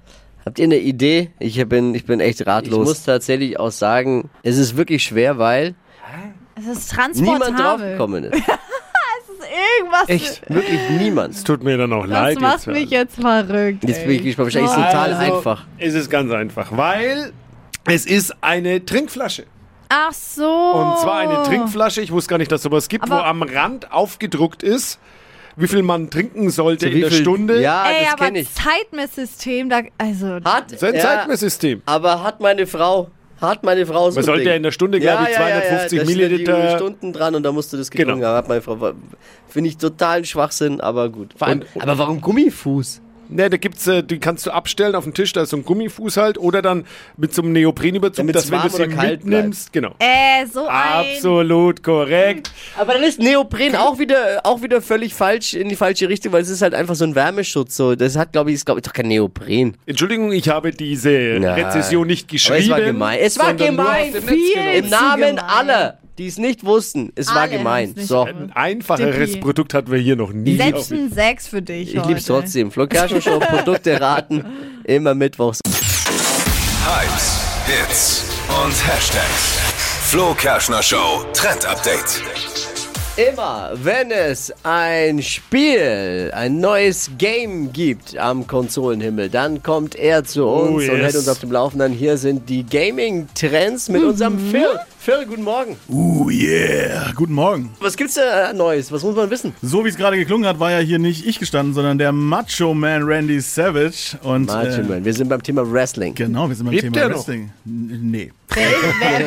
Habt 0.46 0.60
ihr 0.60 0.64
eine 0.64 0.78
Idee? 0.78 1.32
Ich 1.40 1.62
bin, 1.68 1.94
ich 1.94 2.06
bin 2.06 2.22
echt 2.22 2.48
ratlos. 2.48 2.80
Ich 2.80 2.88
muss 2.88 3.04
tatsächlich 3.04 3.60
auch 3.60 3.72
sagen, 3.72 4.30
es 4.42 4.58
ist 4.58 4.78
wirklich 4.78 5.04
schwer, 5.04 5.38
weil 5.38 5.76
Es 6.56 6.66
ist 6.66 6.96
niemand 7.16 7.60
draufgekommen 7.60 8.24
ist. 8.24 8.42
Irgendwas. 9.40 10.10
Echt, 10.10 10.50
wirklich 10.50 10.80
niemand. 11.00 11.36
Es 11.36 11.44
tut 11.44 11.64
mir 11.64 11.78
dann 11.78 11.92
auch 11.94 12.04
Das 12.04 12.10
leid. 12.12 12.40
macht 12.42 12.54
jetzt, 12.56 12.68
mich 12.68 12.90
jetzt 12.90 13.16
verrückt. 13.20 13.84
Jetzt 13.88 14.02
bin 14.06 14.12
ich 14.16 14.24
gespannt. 14.24 14.46
Wahrscheinlich 14.54 14.72
ist 14.72 14.78
es 14.78 14.86
total 14.86 15.14
Also, 15.14 15.34
einfach. 15.36 15.66
Es 15.78 15.94
ist 15.94 16.10
ganz 16.10 16.32
einfach, 16.32 16.68
weil 16.76 17.32
es 17.86 18.06
ist 18.06 18.36
eine 18.42 18.84
Trinkflasche. 18.86 19.46
Ach 19.90 20.12
so. 20.12 20.44
Und 20.44 21.00
zwar 21.00 21.20
eine 21.20 21.44
Trinkflasche, 21.44 22.02
ich 22.02 22.12
wusste 22.12 22.30
gar 22.32 22.38
nicht, 22.38 22.52
dass 22.52 22.62
sowas 22.64 22.90
gibt, 22.90 23.10
wo 23.10 23.14
Aber- 23.14 23.26
am 23.26 23.42
Rand 23.42 23.92
aufgedruckt 23.92 24.62
ist, 24.64 25.00
wie 25.56 25.68
viel 25.68 25.82
man 25.82 26.10
trinken 26.10 26.50
sollte 26.50 26.88
in 26.88 26.96
wie 26.96 27.00
der 27.02 27.10
viel- 27.12 27.22
Stunde. 27.22 27.62
Ja, 27.62 27.86
Ey, 27.90 28.06
das 28.06 28.16
kenne 28.18 28.40
ich. 28.40 28.48
Zeitmesssystem, 28.54 29.70
da, 29.70 29.82
also. 29.98 30.36
Hat, 30.44 30.66
Das 30.72 30.74
ist 30.74 30.84
ein 30.84 30.96
ja, 30.96 31.02
Zeitmesssystem. 31.02 31.82
aber 31.86 32.22
hat 32.24 32.42
meine 32.42 32.68
Frau, 32.68 33.10
hat 33.42 33.64
meine 33.64 33.86
Frau 33.86 34.10
so 34.10 34.16
Man 34.16 34.24
ein 34.24 34.26
sollte 34.26 34.40
Ding. 34.42 34.50
ja 34.50 34.56
in 34.56 34.64
der 34.64 34.72
Stunde, 34.72 35.00
glaube 35.00 35.24
ich, 35.30 35.36
250 35.36 36.00
da 36.00 36.06
stehen 36.06 36.18
Milliliter- 36.18 36.70
Die 36.72 36.76
Stunden 36.76 37.14
dran 37.14 37.36
und 37.36 37.44
da 37.44 37.52
musst 37.52 37.72
du 37.74 37.78
das 37.78 37.90
getrunken 37.92 38.20
Genau. 38.20 38.28
haben. 38.30 38.38
Hat 38.38 38.48
meine 38.50 38.62
Frau. 38.62 38.94
Finde 39.48 39.70
ich 39.70 39.78
totalen 39.78 40.26
Schwachsinn, 40.26 40.82
aber 40.82 41.10
gut. 41.10 41.34
Allem, 41.40 41.64
Und- 41.74 41.82
aber 41.84 41.98
warum 41.98 42.22
Gummifuß? 42.22 43.02
Ne, 43.30 43.50
da 43.50 43.58
gibt's, 43.58 43.88
äh, 43.88 44.04
die 44.04 44.20
kannst 44.20 44.46
du 44.46 44.52
abstellen 44.52 44.96
auf 44.96 45.04
den 45.04 45.14
Tisch, 45.14 45.34
da 45.34 45.42
ist 45.42 45.50
so 45.50 45.58
ein 45.58 45.66
Gummifuß 45.66 46.18
halt, 46.18 46.38
oder 46.38 46.62
dann 46.62 46.86
mit 47.18 47.34
so 47.34 47.42
einem 47.42 47.54
Neoprenüberzug, 47.54 48.18
Damit's 48.18 48.44
dass 48.44 48.52
wenn 48.52 48.62
du 48.62 48.70
sie 48.70 48.84
oder 48.84 48.88
kalt 48.88 49.26
mitnimmst, 49.26 49.74
genau. 49.74 49.96
Äh, 50.00 50.46
so 50.46 50.68
ein. 50.68 51.16
Absolut 51.16 51.84
korrekt. 51.84 52.52
Aber 52.78 52.94
dann 52.94 53.04
ist 53.04 53.20
Neopren 53.20 53.76
auch 53.76 54.00
wieder, 54.00 54.42
auch 54.44 54.62
wieder 54.62 54.82
völlig 54.82 55.14
falsch 55.14 55.54
in 55.54 55.70
die 55.70 55.76
falsche 55.76 56.10
Richtung, 56.10 56.32
weil 56.32 56.42
es 56.42 56.50
ist 56.50 56.62
halt 56.62 56.74
einfach 56.74 56.96
so 56.96 57.04
ein 57.06 57.16
Wärmeschutz. 57.16 57.76
So. 57.76 57.96
Das 57.96 58.16
hat, 58.16 58.32
glaube 58.32 58.52
ich, 58.52 58.56
ist, 58.56 58.66
glaube 58.66 58.80
ich, 58.80 58.86
doch 58.86 58.94
kein 58.94 59.08
Neopren. 59.08 59.76
Entschuldigung, 59.86 60.32
ich 60.32 60.50
habe 60.50 60.72
diese 60.72 61.38
Nein. 61.40 61.66
Rezession 61.66 62.08
nicht 62.08 62.26
Aber 62.26 62.32
geschrieben. 62.32 62.62
es 62.64 62.70
war 62.70 62.82
gemein. 62.82 63.20
Es 63.22 63.40
war 63.40 63.46
sondern 63.48 63.76
nur 63.76 63.86
gemein. 63.86 64.14
dem 64.14 64.26
Netz 64.26 64.54
genommen. 64.54 64.74
Im 64.74 64.90
Namen 64.90 65.40
aller, 65.40 65.98
die 66.18 66.28
es 66.28 66.38
nicht 66.38 66.66
wussten. 66.66 67.12
Es 67.16 67.28
war 67.28 67.42
Alle 67.44 67.52
gemein. 67.58 67.86
haben's 67.90 67.98
nicht 67.98 68.08
So. 68.08 68.22
Ein 68.24 68.52
einfacheres 68.54 69.30
Dippi. 69.32 69.42
Produkt 69.42 69.74
hatten 69.74 69.92
wir 69.92 70.00
hier 70.00 70.16
noch 70.16 70.32
nie. 70.34 70.60
ein 70.62 71.12
Sechs 71.12 71.48
für 71.48 71.62
dich. 71.62 71.96
Ich 71.96 72.06
lieb's 72.06 72.26
trotzdem. 72.26 72.72
Flo 72.72 72.88
Kerschner 72.88 73.22
Show, 73.22 73.40
Produkte 73.40 74.00
raten. 74.02 74.44
Immer 74.84 75.14
mittwochs. 75.14 75.60
Hypes, 76.86 77.42
Hits 77.68 78.24
und 78.48 78.72
Hashtags. 78.88 79.58
Flo 80.10 80.34
Kerschner 80.34 80.82
Show 80.82 81.24
Trend 81.34 81.66
Update. 81.66 82.22
Immer, 83.18 83.72
wenn 83.84 84.12
es 84.12 84.54
ein 84.64 85.24
Spiel, 85.24 86.32
ein 86.36 86.60
neues 86.60 87.10
Game 87.18 87.74
gibt 87.74 88.16
am 88.16 88.46
Konsolenhimmel, 88.46 89.30
dann 89.30 89.64
kommt 89.64 89.96
er 89.96 90.24
zu 90.24 90.46
uns 90.46 90.70
Oh, 90.70 90.76
und 90.76 90.82
yes. 90.98 91.02
hält 91.02 91.16
uns 91.16 91.28
auf 91.28 91.40
dem 91.40 91.52
Laufenden. 91.52 91.92
Hier 91.94 92.18
sind 92.18 92.48
die 92.48 92.64
Gaming-Trends 92.64 93.90
mit 93.90 94.04
unserem 94.04 94.38
Phil. 94.52 94.68
Phil, 95.08 95.26
guten 95.26 95.44
Morgen. 95.44 95.78
Oh 95.88 96.30
yeah, 96.30 97.14
guten 97.16 97.32
Morgen. 97.32 97.70
Was 97.80 97.96
gibt's 97.96 98.16
da 98.16 98.52
Neues? 98.52 98.92
Was 98.92 99.04
muss 99.04 99.16
man 99.16 99.30
wissen? 99.30 99.54
So 99.62 99.86
wie 99.86 99.88
es 99.88 99.96
gerade 99.96 100.18
geklungen 100.18 100.46
hat, 100.46 100.60
war 100.60 100.70
ja 100.70 100.80
hier 100.80 101.00
nicht 101.00 101.26
ich 101.26 101.40
gestanden, 101.40 101.74
sondern 101.74 101.98
der 101.98 102.12
Macho 102.12 102.74
Man 102.74 103.04
Randy 103.04 103.40
Savage. 103.40 104.18
Und, 104.22 104.48
Martin, 104.48 104.84
äh, 104.84 104.84
Mann, 104.84 105.06
wir 105.06 105.14
sind 105.14 105.30
beim 105.30 105.42
Thema 105.42 105.72
Wrestling. 105.72 106.14
Genau, 106.14 106.50
wir 106.50 106.58
sind 106.58 106.66
beim 106.66 106.74
Lebt 106.74 106.84
Thema 106.84 106.94
der 106.98 107.08
noch? 107.08 107.16
Wrestling. 107.20 107.52
N- 107.66 108.00
Nee. 108.12 108.34
Wer, 108.54 108.64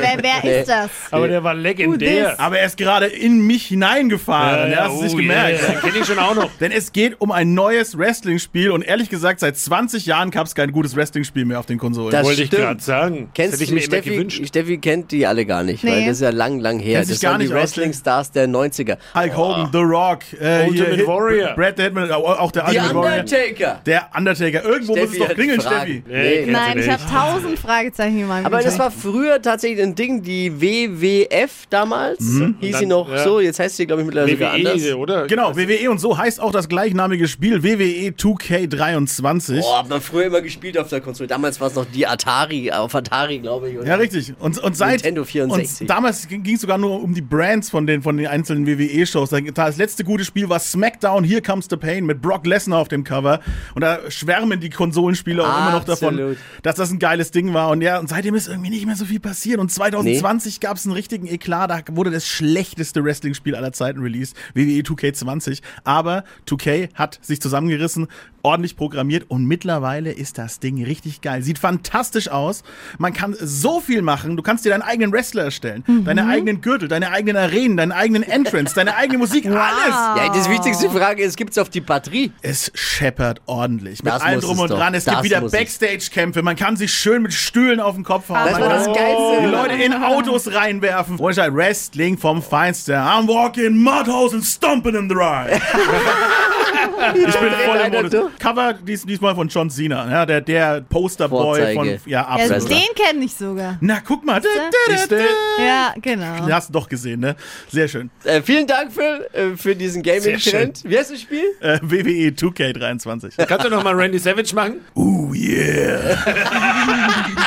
wer, 0.00 0.18
wer, 0.22 0.34
wer 0.42 0.60
ist 0.60 0.68
das? 0.68 0.90
Aber 1.10 1.28
der 1.28 1.44
war 1.44 1.54
legendär. 1.54 2.40
Aber 2.40 2.58
er 2.58 2.66
ist 2.66 2.76
gerade 2.78 3.06
in 3.06 3.46
mich 3.46 3.66
hineingefahren. 3.66 4.72
er 4.72 4.84
hat 4.84 4.92
es 4.94 5.02
nicht 5.02 5.14
oh 5.14 5.18
gemerkt. 5.18 5.62
yeah, 5.62 5.80
Kenn 5.80 5.92
ich 6.00 6.06
schon 6.06 6.18
auch 6.18 6.34
noch. 6.34 6.50
Denn 6.60 6.72
es 6.72 6.90
geht 6.92 7.20
um 7.20 7.30
ein 7.30 7.52
neues 7.54 7.96
Wrestling-Spiel 7.99 8.70
und 8.70 8.82
ehrlich 8.82 9.08
gesagt, 9.10 9.40
seit 9.40 9.56
20 9.58 10.06
Jahren 10.06 10.30
gab 10.30 10.46
es 10.46 10.54
kein 10.54 10.72
gutes 10.72 10.96
Wrestling-Spiel 10.96 11.44
mehr 11.44 11.60
auf 11.60 11.66
den 11.66 11.78
Konsolen. 11.78 12.10
Das 12.10 12.25
Wollte 12.26 12.42
ich 12.42 12.46
stimmt. 12.49 12.62
gerade 12.62 12.82
sagen. 12.82 13.30
Kennst 13.34 13.52
das 13.54 13.60
hätte 13.60 13.64
ich 13.64 13.68
du 13.68 13.75
mir 13.75 13.80
immer 13.80 14.02
Steffi? 14.02 14.10
gewünscht. 14.10 14.46
Steffi 14.49 14.78
kennt 14.78 15.12
die 15.12 15.26
alle 15.26 15.44
gar 15.44 15.62
nicht, 15.62 15.69
weil 15.82 15.90
Nee. 16.00 16.06
das 16.06 16.16
ist 16.16 16.22
ja 16.22 16.30
lang, 16.30 16.60
lang 16.60 16.78
her. 16.78 17.04
Das 17.06 17.20
gar 17.20 17.32
waren 17.32 17.40
die 17.40 17.46
nicht 17.46 17.54
aus, 17.54 17.60
Wrestling-Stars 17.62 18.30
der 18.32 18.48
90er. 18.48 18.96
Hulk 19.14 19.36
Hogan, 19.36 19.68
The 19.72 19.78
Rock, 19.78 20.18
äh, 20.40 20.66
Ultimate 20.68 20.94
hier, 20.96 21.06
Warrior. 21.06 21.54
Brad 21.54 21.76
the 21.76 21.82
Hitman, 21.84 22.10
auch 22.12 22.38
auch 22.38 22.52
der 22.52 22.62
The 22.68 22.76
Ultimate 22.78 22.94
Warrior. 22.94 23.20
Undertaker. 23.20 23.80
Der 23.86 24.08
Undertaker. 24.16 24.64
Irgendwo 24.64 24.96
muss 24.96 25.12
es 25.12 25.18
doch 25.18 25.28
klingeln, 25.28 25.60
Fragen. 25.60 25.76
Steffi. 25.80 26.02
Nee, 26.08 26.44
du 26.46 26.52
Nein, 26.52 26.78
ich 26.78 26.86
nicht. 26.86 26.90
habe 26.90 27.02
tausend 27.10 27.58
Fragezeichen 27.58 28.20
in 28.20 28.26
meinem 28.26 28.46
Aber 28.46 28.61
das 28.61 28.78
war 28.78 28.90
früher 28.90 29.40
tatsächlich 29.42 29.83
ein 29.83 29.94
Ding, 29.94 30.22
die 30.22 30.61
WWF 30.61 31.66
damals. 31.70 32.18
Hieß 32.20 32.38
sie 32.61 32.70
Dann- 32.72 32.88
noch 32.88 33.11
ja. 33.11 33.24
so, 33.24 33.40
jetzt 33.40 33.59
heißt 33.59 33.76
sie, 33.76 33.87
glaube 33.87 34.02
ich, 34.02 34.06
mittlerweile 34.06 34.33
sogar 34.33 34.52
anders. 34.52 34.83
WWE, 34.83 34.96
oder? 34.96 35.26
Genau, 35.26 35.56
WWE 35.56 35.90
und 35.90 35.98
so 35.98 36.16
heißt 36.16 36.40
auch 36.40 36.52
das 36.52 36.68
gleichnamige 36.68 37.28
Spiel 37.28 37.56
E 37.56 37.62
WWE 37.62 38.12
2K23. 38.16 39.61
Boah, 39.61 39.78
hat 39.80 39.88
man 39.88 40.00
früher 40.00 40.24
immer 40.26 40.40
gespielt 40.40 40.78
auf 40.78 40.88
der 40.88 41.00
Konsole. 41.00 41.26
Damals 41.28 41.61
war 41.61 41.68
es 41.68 41.74
noch 41.74 41.85
die 41.87 42.06
Atari, 42.06 42.70
auf 42.72 42.94
Atari, 42.94 43.38
glaube 43.38 43.70
ich. 43.70 43.78
oder? 43.78 43.87
Ja, 43.87 43.94
richtig. 43.96 44.33
Und, 44.38 44.59
und 44.59 44.76
seit 44.76 44.92
Nintendo 45.02 45.24
64. 45.24 45.60
Und 45.61 45.90
damals 45.90 46.29
ging 46.29 46.55
es 46.55 46.61
sogar 46.61 46.79
nur 46.79 47.03
um 47.03 47.14
die 47.14 47.23
Brands 47.23 47.70
von 47.70 47.87
den, 47.87 48.03
von 48.03 48.16
den 48.16 48.27
einzelnen 48.27 48.66
WWE-Shows. 48.66 49.31
Das 49.55 49.77
letzte 49.77 50.05
gute 50.05 50.25
Spiel 50.25 50.49
war 50.49 50.59
SmackDown 50.59 51.25
Here 51.25 51.42
Comes 51.42 51.66
the 51.70 51.77
Pain 51.77 52.07
mit 52.07 52.20
Brock 52.20 52.46
Lesnar 52.46 52.79
auf 52.79 52.88
dem 52.88 53.05
Cover. 53.05 53.40
Und 53.75 53.83
da 53.83 54.11
schwärmen 54.11 54.61
die 54.61 54.70
Konsolenspieler 54.70 55.44
auch 55.44 55.59
immer 55.59 55.73
noch 55.73 55.85
davon, 55.85 56.37
dass 56.62 56.77
das 56.77 56.90
ein 56.90 56.99
geiles 56.99 57.31
Ding 57.31 57.55
war. 57.55 57.70
Und 57.70 57.83
ja, 57.83 57.99
und 57.99 58.09
seitdem 58.09 58.35
ist 58.35 58.49
irgendwie 58.49 58.70
nicht 58.70 58.87
mehr 58.87 58.96
so 58.96 59.05
viel 59.05 59.20
passiert. 59.20 59.61
Und 59.61 59.70
2020 59.70 60.61
gab 60.61 60.77
es 60.77 60.87
einen 60.87 60.94
richtigen 60.94 61.27
Eklat. 61.27 61.70
Da 61.70 61.83
wurde 61.90 62.11
das 62.11 62.27
schlechteste 62.27 63.05
Wrestling-Spiel 63.05 63.55
aller 63.55 63.73
Zeiten 63.73 64.01
released. 64.01 64.37
WWE 64.55 64.81
2K20. 64.81 65.61
Aber 65.85 66.25
2K 66.49 66.88
hat 66.94 67.18
sich 67.23 67.40
zusammengerissen, 67.40 68.09
ordentlich 68.42 68.77
programmiert 68.77 69.27
und 69.29 69.44
mittlerweile 69.44 70.12
ist 70.12 70.38
das 70.38 70.61
Ding 70.61 70.83
richtig 70.83 71.20
geil. 71.20 71.42
Sieht 71.42 71.59
fantastisch 71.59 72.29
aus. 72.29 72.62
Man 72.99 73.12
kann 73.12 73.37
so 73.38 73.81
viel 73.81 74.03
machen. 74.03 74.37
Du 74.37 74.42
kannst 74.42 74.64
dir 74.64 74.70
deinen 74.70 74.83
eigenen 74.83 75.12
Wrestler 75.12 75.49
erstellen, 75.50 75.84
deine 76.04 76.26
eigenen 76.26 76.60
Gürtel, 76.60 76.88
deine 76.88 77.10
eigenen 77.10 77.36
Arenen, 77.36 77.76
deinen 77.76 77.92
eigenen 77.92 78.22
Entrance, 78.22 78.74
deine 78.74 78.96
eigene 78.96 79.18
Musik, 79.18 79.46
alles. 79.46 79.94
Ja, 80.16 80.28
die 80.28 80.50
wichtigste 80.50 80.90
Frage 80.90 81.22
ist, 81.22 81.36
gibt 81.36 81.52
es 81.52 81.58
auf 81.58 81.68
die 81.68 81.80
Batterie? 81.80 82.32
Es 82.42 82.70
scheppert 82.74 83.40
ordentlich. 83.46 84.02
Mit 84.02 84.12
Das 84.12 84.22
allem 84.22 84.40
drum 84.40 84.56
es 84.56 84.60
und 84.62 84.70
dran. 84.70 84.94
Es 84.94 85.04
Das 85.04 85.14
gibt 85.14 85.24
wieder. 85.24 85.40
Backstage-Kämpfe. 85.40 86.42
Man 86.42 86.56
kann 86.56 86.76
sich 86.76 86.92
schön 86.92 87.22
mit 87.22 87.32
Stühlen 87.32 87.80
auf 87.80 87.94
den 87.94 88.04
Kopf 88.04 88.28
hauen. 88.28 88.38
Das 88.44 88.60
war 88.60 88.68
das 88.68 88.86
Geilste. 88.86 89.38
Die 89.42 89.46
Leute 89.46 89.74
in 89.82 89.94
Autos 89.94 90.52
reinwerfen. 90.52 91.16
Und 91.16 91.38
halt 91.38 91.54
Wrestling 91.54 92.18
vom 92.18 92.42
Feinsten. 92.42 92.94
I'm 92.94 93.26
walking 93.26 93.76
mudhouse 93.76 94.34
and 94.34 94.44
stomping 94.44 94.94
in 94.94 95.08
the 95.08 95.14
ride. 95.14 95.60
ich 97.14 97.22
bin 97.38 97.50
voll 97.66 97.78
im 97.78 97.92
Modus. 97.92 98.30
Cover 98.38 98.74
dies, 98.74 99.04
diesmal 99.04 99.34
von 99.34 99.48
John 99.48 99.70
Cena. 99.70 100.10
Ja, 100.10 100.26
der, 100.26 100.40
der 100.40 100.80
Posterboy 100.82 101.74
von. 101.74 101.88
Ja, 102.06 102.36
ja, 102.38 102.48
den 102.48 102.60
kenne 102.94 103.24
ich 103.24 103.34
sogar. 103.34 103.76
Na, 103.80 103.98
guck 104.06 104.24
mal. 104.24 104.42
Siehste? 104.88 105.24
Ja, 105.59 105.95
genau. 106.01 106.37
Den 106.47 106.55
hast 106.55 106.69
du 106.69 106.73
doch 106.73 106.88
gesehen, 106.88 107.21
ne? 107.21 107.37
Sehr 107.71 107.88
schön. 107.88 108.11
Äh, 108.25 108.43
vielen 108.43 108.66
Dank, 108.66 108.93
Phil, 108.93 109.27
äh, 109.33 109.57
für 109.57 109.75
diesen 109.77 110.03
Gaming-Trend. 110.03 110.83
Wie 110.85 110.99
heißt 110.99 111.11
das 111.11 111.21
Spiel? 111.21 111.45
Äh, 111.61 111.79
WWE 111.83 112.31
2K23. 112.31 113.47
Kannst 113.47 113.66
du 113.66 113.71
noch 113.71 113.83
mal 113.83 113.95
Randy 113.95 114.19
Savage 114.19 114.55
machen? 114.55 114.81
Oh 114.95 115.33
yeah. 115.35 116.19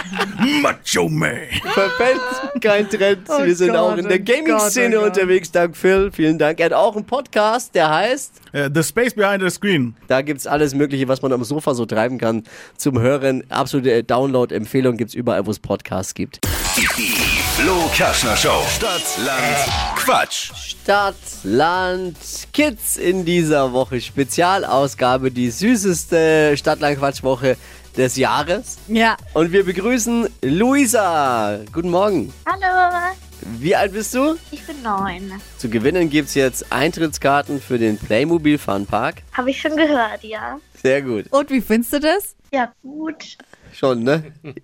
Macho 0.62 1.10
Man. 1.10 1.48
Verpennt, 1.74 2.62
kein 2.62 2.90
Trend. 2.90 3.28
Oh 3.30 3.44
Wir 3.44 3.56
sind 3.56 3.70
Gott, 3.70 3.78
auch 3.78 3.98
in 3.98 4.08
der 4.08 4.20
oh 4.20 4.24
Gaming-Szene 4.24 4.96
Gott, 4.96 5.04
oh 5.04 5.08
unterwegs. 5.08 5.52
Dank 5.52 5.76
Phil, 5.76 6.12
vielen 6.12 6.38
Dank. 6.38 6.60
Er 6.60 6.68
hat 6.68 6.74
auch 6.74 6.96
einen 6.96 7.06
Podcast, 7.06 7.76
der 7.76 7.90
heißt... 7.90 8.34
Äh, 8.54 8.70
The 8.74 8.84
Space 8.84 9.14
Behind 9.14 9.42
the 9.42 9.50
Screen. 9.50 9.96
Da 10.08 10.22
gibt's 10.22 10.48
alles 10.48 10.74
Mögliche, 10.74 11.08
was 11.08 11.22
man 11.22 11.34
am 11.34 11.44
Sofa 11.44 11.74
so 11.74 11.86
treiben 11.86 12.18
kann 12.18 12.44
zum 12.78 13.00
Hören. 13.00 13.44
Absolute 13.50 14.04
Download-Empfehlung 14.04 14.98
gibt's 14.98 15.14
überall, 15.14 15.46
wo 15.46 15.52
es 15.52 15.60
Podcasts 15.60 16.14
gibt. 16.14 16.40
Die 16.78 16.86
Flo 16.86 17.90
Kerschner 17.94 18.36
Show. 18.36 18.64
Stadt, 18.76 19.04
Land, 19.24 19.96
Quatsch. 19.96 20.52
Stadt, 20.56 21.16
Land, 21.44 22.18
Kids 22.52 22.98
in 22.98 23.26
dieser 23.26 23.74
Woche. 23.74 24.02
Spezialausgabe, 24.02 25.30
die 25.30 25.52
süßeste 25.52 26.56
Stadtland-Quatsch-Woche 26.58 27.58
des 27.98 28.16
Jahres. 28.18 28.78
Ja, 28.88 29.18
Und 29.34 29.52
wir 29.52 29.66
begrüßen 29.66 30.28
Luisa. 30.42 31.60
Guten 31.72 31.90
Morgen. 31.92 32.34
Hallo, 32.46 33.14
Wie 33.60 33.76
alt 33.76 33.94
bist 33.94 34.14
du? 34.14 34.36
ich 34.52 34.66
bin 34.66 34.82
neun. 34.82 35.32
Zu 35.58 35.70
gewinnen 35.70 36.10
gibt's 36.10 36.34
jetzt 36.36 36.72
Eintrittskarten 36.72 37.60
für 37.60 37.78
den 37.78 37.98
Playmobil 37.98 38.58
Fun 38.58 38.86
Park. 38.86 39.24
Habe 39.34 39.52
ich 39.52 39.60
schon 39.62 39.76
gehört, 39.76 40.24
ja. 40.24 40.60
Sehr 40.82 41.02
gut. 41.02 41.26
und 41.32 41.50
wie 41.50 41.62
findest 41.62 41.94
du 41.94 42.00
das? 42.00 42.36
Ja, 42.54 42.72
gut. 42.82 43.38
Schon, 43.74 44.04
ne? 44.04 44.32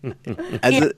Also, 0.61 0.89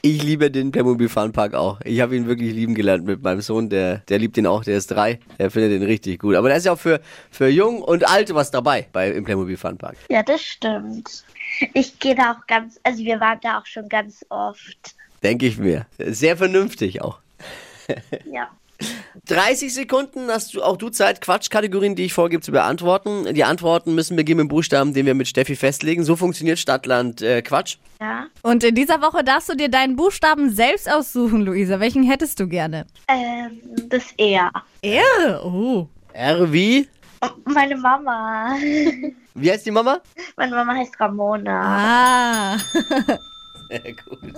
ich 0.00 0.22
liebe 0.22 0.50
den 0.50 0.72
Playmobil 0.72 1.08
Fun 1.08 1.32
Park 1.32 1.54
auch. 1.54 1.80
Ich 1.84 2.00
habe 2.00 2.16
ihn 2.16 2.26
wirklich 2.26 2.52
lieben 2.52 2.74
gelernt 2.74 3.04
mit 3.04 3.22
meinem 3.22 3.40
Sohn. 3.40 3.68
Der, 3.70 3.98
der 4.08 4.18
liebt 4.18 4.36
ihn 4.36 4.46
auch, 4.46 4.64
der 4.64 4.76
ist 4.76 4.90
drei. 4.90 5.20
Der 5.38 5.50
findet 5.50 5.72
ihn 5.72 5.86
richtig 5.86 6.18
gut. 6.20 6.34
Aber 6.34 6.48
da 6.48 6.56
ist 6.56 6.66
ja 6.66 6.72
auch 6.72 6.78
für, 6.78 7.00
für 7.30 7.48
Jung 7.48 7.80
und 7.82 8.08
Alt 8.08 8.34
was 8.34 8.50
dabei 8.50 8.88
bei, 8.92 9.10
im 9.10 9.24
Playmobil 9.24 9.56
Fun 9.56 9.78
Park. 9.78 9.96
Ja, 10.10 10.22
das 10.22 10.42
stimmt. 10.42 11.24
Ich 11.74 11.98
gehe 12.00 12.14
da 12.14 12.32
auch 12.32 12.46
ganz, 12.46 12.80
also 12.82 13.04
wir 13.04 13.20
waren 13.20 13.38
da 13.42 13.60
auch 13.60 13.66
schon 13.66 13.88
ganz 13.88 14.24
oft. 14.28 14.96
Denke 15.22 15.46
ich 15.46 15.58
mir. 15.58 15.86
Sehr 15.98 16.36
vernünftig 16.36 17.00
auch. 17.02 17.20
Ja. 18.24 18.48
30 19.26 19.72
Sekunden 19.72 20.28
hast 20.28 20.54
du 20.54 20.62
auch 20.62 20.76
du 20.76 20.88
Zeit, 20.88 21.20
Quatschkategorien, 21.20 21.94
die 21.94 22.04
ich 22.04 22.12
vorgebe, 22.12 22.42
zu 22.42 22.52
beantworten. 22.52 23.32
Die 23.34 23.44
Antworten 23.44 23.94
müssen 23.94 24.16
beginnen 24.16 24.38
mit 24.38 24.44
dem 24.46 24.48
Buchstaben, 24.48 24.94
den 24.94 25.06
wir 25.06 25.14
mit 25.14 25.28
Steffi 25.28 25.54
festlegen. 25.54 26.02
So 26.02 26.16
funktioniert 26.16 26.58
Stadtland 26.58 27.22
äh, 27.22 27.42
Quatsch. 27.42 27.76
Ja. 28.00 28.26
Und 28.42 28.64
in 28.64 28.74
dieser 28.74 29.00
Woche 29.00 29.22
darfst 29.22 29.48
du 29.48 29.54
dir 29.54 29.68
deinen 29.68 29.96
Buchstaben 29.96 30.50
selbst 30.50 30.90
aussuchen, 30.90 31.42
Luisa. 31.42 31.78
Welchen 31.78 32.02
hättest 32.02 32.40
du 32.40 32.48
gerne? 32.48 32.86
Ähm, 33.08 33.60
das 33.88 34.04
R. 34.16 34.50
R? 34.82 35.44
Oh. 35.44 35.86
R 36.12 36.52
wie? 36.52 36.88
Meine 37.44 37.76
Mama. 37.76 38.56
Wie 39.34 39.50
heißt 39.50 39.64
die 39.64 39.70
Mama? 39.70 40.00
Meine 40.36 40.54
Mama 40.54 40.74
heißt 40.74 40.98
Ramona. 40.98 42.56
Ah. 42.56 42.58
Sehr 43.68 43.80
gut. 44.08 44.34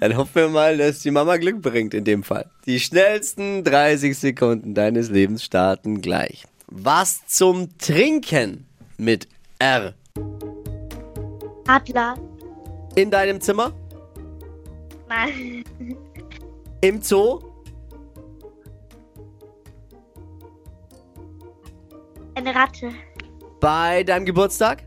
Dann 0.00 0.16
hoffen 0.16 0.34
wir 0.34 0.48
mal, 0.48 0.76
dass 0.76 1.00
die 1.00 1.10
Mama 1.10 1.36
Glück 1.36 1.62
bringt 1.62 1.94
in 1.94 2.04
dem 2.04 2.22
Fall. 2.22 2.50
Die 2.66 2.80
schnellsten 2.80 3.64
30 3.64 4.18
Sekunden 4.18 4.74
deines 4.74 5.10
Lebens 5.10 5.44
starten 5.44 6.00
gleich. 6.00 6.44
Was 6.66 7.26
zum 7.26 7.76
Trinken 7.78 8.66
mit 8.96 9.28
R? 9.58 9.94
Adler. 11.66 12.16
In 12.94 13.10
deinem 13.10 13.40
Zimmer? 13.40 13.72
Nein. 15.08 15.64
Im 16.80 17.00
Zoo? 17.02 17.40
Eine 22.34 22.54
Ratte. 22.54 22.90
Bei 23.60 24.02
deinem 24.02 24.26
Geburtstag? 24.26 24.82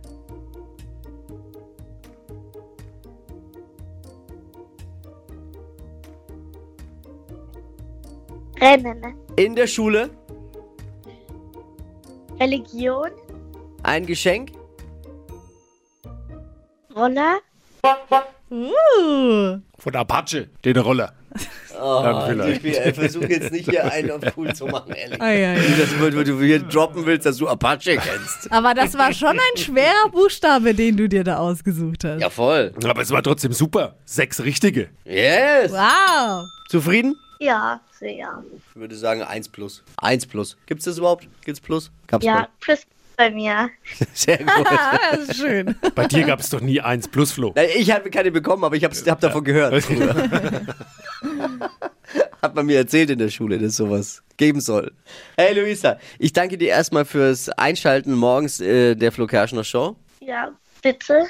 Rennen. 8.59 9.15
In 9.35 9.55
der 9.55 9.67
Schule? 9.67 10.09
Religion. 12.39 13.09
Ein 13.83 14.05
Geschenk? 14.05 14.51
Roller. 16.95 17.39
Uh. 18.49 19.59
Von 19.77 19.95
Apache, 19.95 20.49
den 20.63 20.77
Roller. 20.77 21.13
Oh, 21.79 22.25
vielleicht. 22.27 22.65
ich 22.65 22.95
versuche 22.95 23.27
jetzt 23.27 23.51
nicht 23.51 23.69
hier 23.69 23.85
einen 23.91 24.09
auf 24.09 24.21
cool 24.35 24.51
zu 24.55 24.65
machen, 24.65 24.93
ehrlich. 24.93 25.21
Ei, 25.21 25.47
ei. 25.47 25.59
Nicht, 25.59 25.79
dass 25.79 25.89
du, 25.91 26.23
du 26.23 26.41
hier 26.41 26.57
droppen 26.57 27.05
willst, 27.05 27.27
dass 27.27 27.37
du 27.37 27.47
Apache 27.47 27.97
kennst. 27.97 28.51
Aber 28.51 28.73
das 28.73 28.97
war 28.97 29.13
schon 29.13 29.37
ein 29.37 29.57
schwerer 29.57 30.09
Buchstabe, 30.11 30.73
den 30.73 30.97
du 30.97 31.07
dir 31.07 31.23
da 31.23 31.37
ausgesucht 31.37 32.03
hast. 32.03 32.19
Ja, 32.19 32.31
voll. 32.31 32.73
Aber 32.83 32.99
es 32.99 33.11
war 33.11 33.21
trotzdem 33.21 33.53
super. 33.53 33.95
Sechs 34.05 34.43
richtige. 34.43 34.89
Yes. 35.05 35.71
Wow. 35.71 36.45
Zufrieden? 36.67 37.15
Ja, 37.39 37.81
sehr. 37.99 38.43
Ich 38.57 38.75
würde 38.79 38.95
sagen 38.95 39.21
1 39.21 39.49
plus. 39.49 39.83
1 39.97 40.25
plus. 40.27 40.57
Gibt's 40.65 40.85
das 40.85 40.97
überhaupt? 40.97 41.27
Gibt's 41.45 41.59
plus? 41.61 41.91
Gab's 42.07 42.25
Ja, 42.25 42.33
mal. 42.33 42.47
plus 42.59 42.81
bei 43.15 43.31
mir. 43.31 43.69
Sehr 44.13 44.37
gut. 44.37 44.47
Ah, 44.47 44.99
das 45.11 45.29
ist 45.29 45.37
schön. 45.37 45.75
Bei 45.95 46.05
dir 46.05 46.23
gab 46.23 46.39
es 46.39 46.51
doch 46.51 46.61
nie 46.61 46.79
eins 46.81 47.07
plus 47.07 47.31
Flo. 47.31 47.51
Nein, 47.55 47.69
Ich 47.75 47.89
habe 47.91 48.11
keine 48.11 48.31
bekommen, 48.31 48.63
aber 48.63 48.75
ich 48.75 48.83
habe 48.83 48.95
hab 48.95 49.19
davon 49.19 49.43
gehört. 49.43 49.73
Hat 52.41 52.55
man 52.55 52.65
mir 52.67 52.77
erzählt 52.77 53.09
in 53.09 53.17
der 53.19 53.29
Schule, 53.29 53.57
dass 53.57 53.69
es 53.69 53.77
sowas 53.77 54.21
geben 54.37 54.61
soll. 54.61 54.91
Hey 55.35 55.59
Luisa, 55.59 55.97
ich 56.19 56.31
danke 56.33 56.57
dir 56.59 56.69
erstmal 56.69 57.05
fürs 57.05 57.49
Einschalten 57.49 58.13
morgens 58.13 58.59
äh, 58.61 58.93
der 58.95 59.11
Flo 59.11 59.25
Kerschner 59.25 59.63
Show. 59.63 59.95
Ja, 60.19 60.51
bitte. 60.83 61.25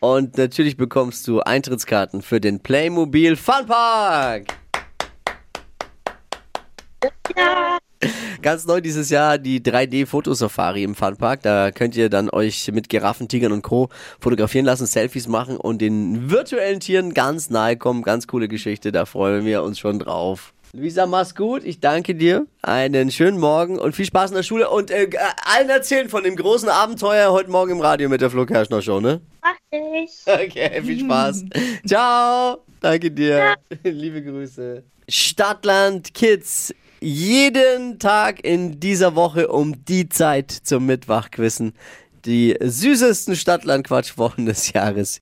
Und 0.00 0.38
natürlich 0.38 0.78
bekommst 0.78 1.28
du 1.28 1.40
Eintrittskarten 1.40 2.22
für 2.22 2.40
den 2.40 2.60
Playmobil 2.60 3.36
Funpark. 3.36 4.54
Ja. 7.36 7.78
Ganz 8.42 8.66
neu 8.66 8.80
dieses 8.80 9.10
Jahr 9.10 9.36
die 9.36 9.60
3D-Fotosafari 9.60 10.82
im 10.82 10.94
Funpark. 10.94 11.42
Da 11.42 11.70
könnt 11.70 11.94
ihr 11.96 12.08
dann 12.08 12.30
euch 12.30 12.70
mit 12.72 12.88
Giraffen, 12.88 13.28
Tigern 13.28 13.52
und 13.52 13.62
Co. 13.62 13.90
fotografieren 14.18 14.64
lassen, 14.64 14.86
Selfies 14.86 15.28
machen 15.28 15.58
und 15.58 15.82
den 15.82 16.30
virtuellen 16.30 16.80
Tieren 16.80 17.12
ganz 17.12 17.50
nahe 17.50 17.76
kommen. 17.76 18.02
Ganz 18.02 18.26
coole 18.26 18.48
Geschichte, 18.48 18.92
da 18.92 19.04
freuen 19.04 19.44
wir 19.44 19.62
uns 19.62 19.78
schon 19.78 19.98
drauf. 19.98 20.54
Luisa, 20.72 21.04
mach's 21.06 21.34
gut. 21.34 21.64
Ich 21.64 21.80
danke 21.80 22.14
dir. 22.14 22.46
Einen 22.62 23.10
schönen 23.10 23.38
Morgen 23.38 23.78
und 23.78 23.94
viel 23.94 24.04
Spaß 24.06 24.30
in 24.30 24.36
der 24.36 24.44
Schule. 24.44 24.70
Und 24.70 24.92
äh, 24.92 25.10
allen 25.44 25.68
erzählen 25.68 26.08
von 26.08 26.22
dem 26.22 26.36
großen 26.36 26.68
Abenteuer 26.68 27.32
heute 27.32 27.50
Morgen 27.50 27.72
im 27.72 27.80
Radio 27.80 28.08
mit 28.08 28.20
der 28.20 28.30
Flo 28.30 28.46
Kerschner 28.46 28.80
Show, 28.80 29.00
ne? 29.00 29.20
Mach 29.42 29.56
ich. 29.72 30.12
Okay, 30.26 30.80
viel 30.80 31.00
Spaß. 31.00 31.44
Ciao. 31.86 32.58
Danke 32.80 33.10
dir. 33.10 33.56
Liebe 33.82 34.22
Grüße. 34.22 34.84
Stadtland 35.08 36.14
Kids. 36.14 36.72
Jeden 37.02 37.98
Tag 37.98 38.44
in 38.44 38.78
dieser 38.78 39.14
Woche 39.14 39.48
um 39.48 39.86
die 39.86 40.10
Zeit 40.10 40.50
zum 40.50 40.84
Mittwachquissen. 40.84 41.72
Die 42.26 42.54
süßesten 42.60 43.36
Stadtland-Quatschwochen 43.36 44.44
des 44.44 44.74
Jahres. 44.74 45.18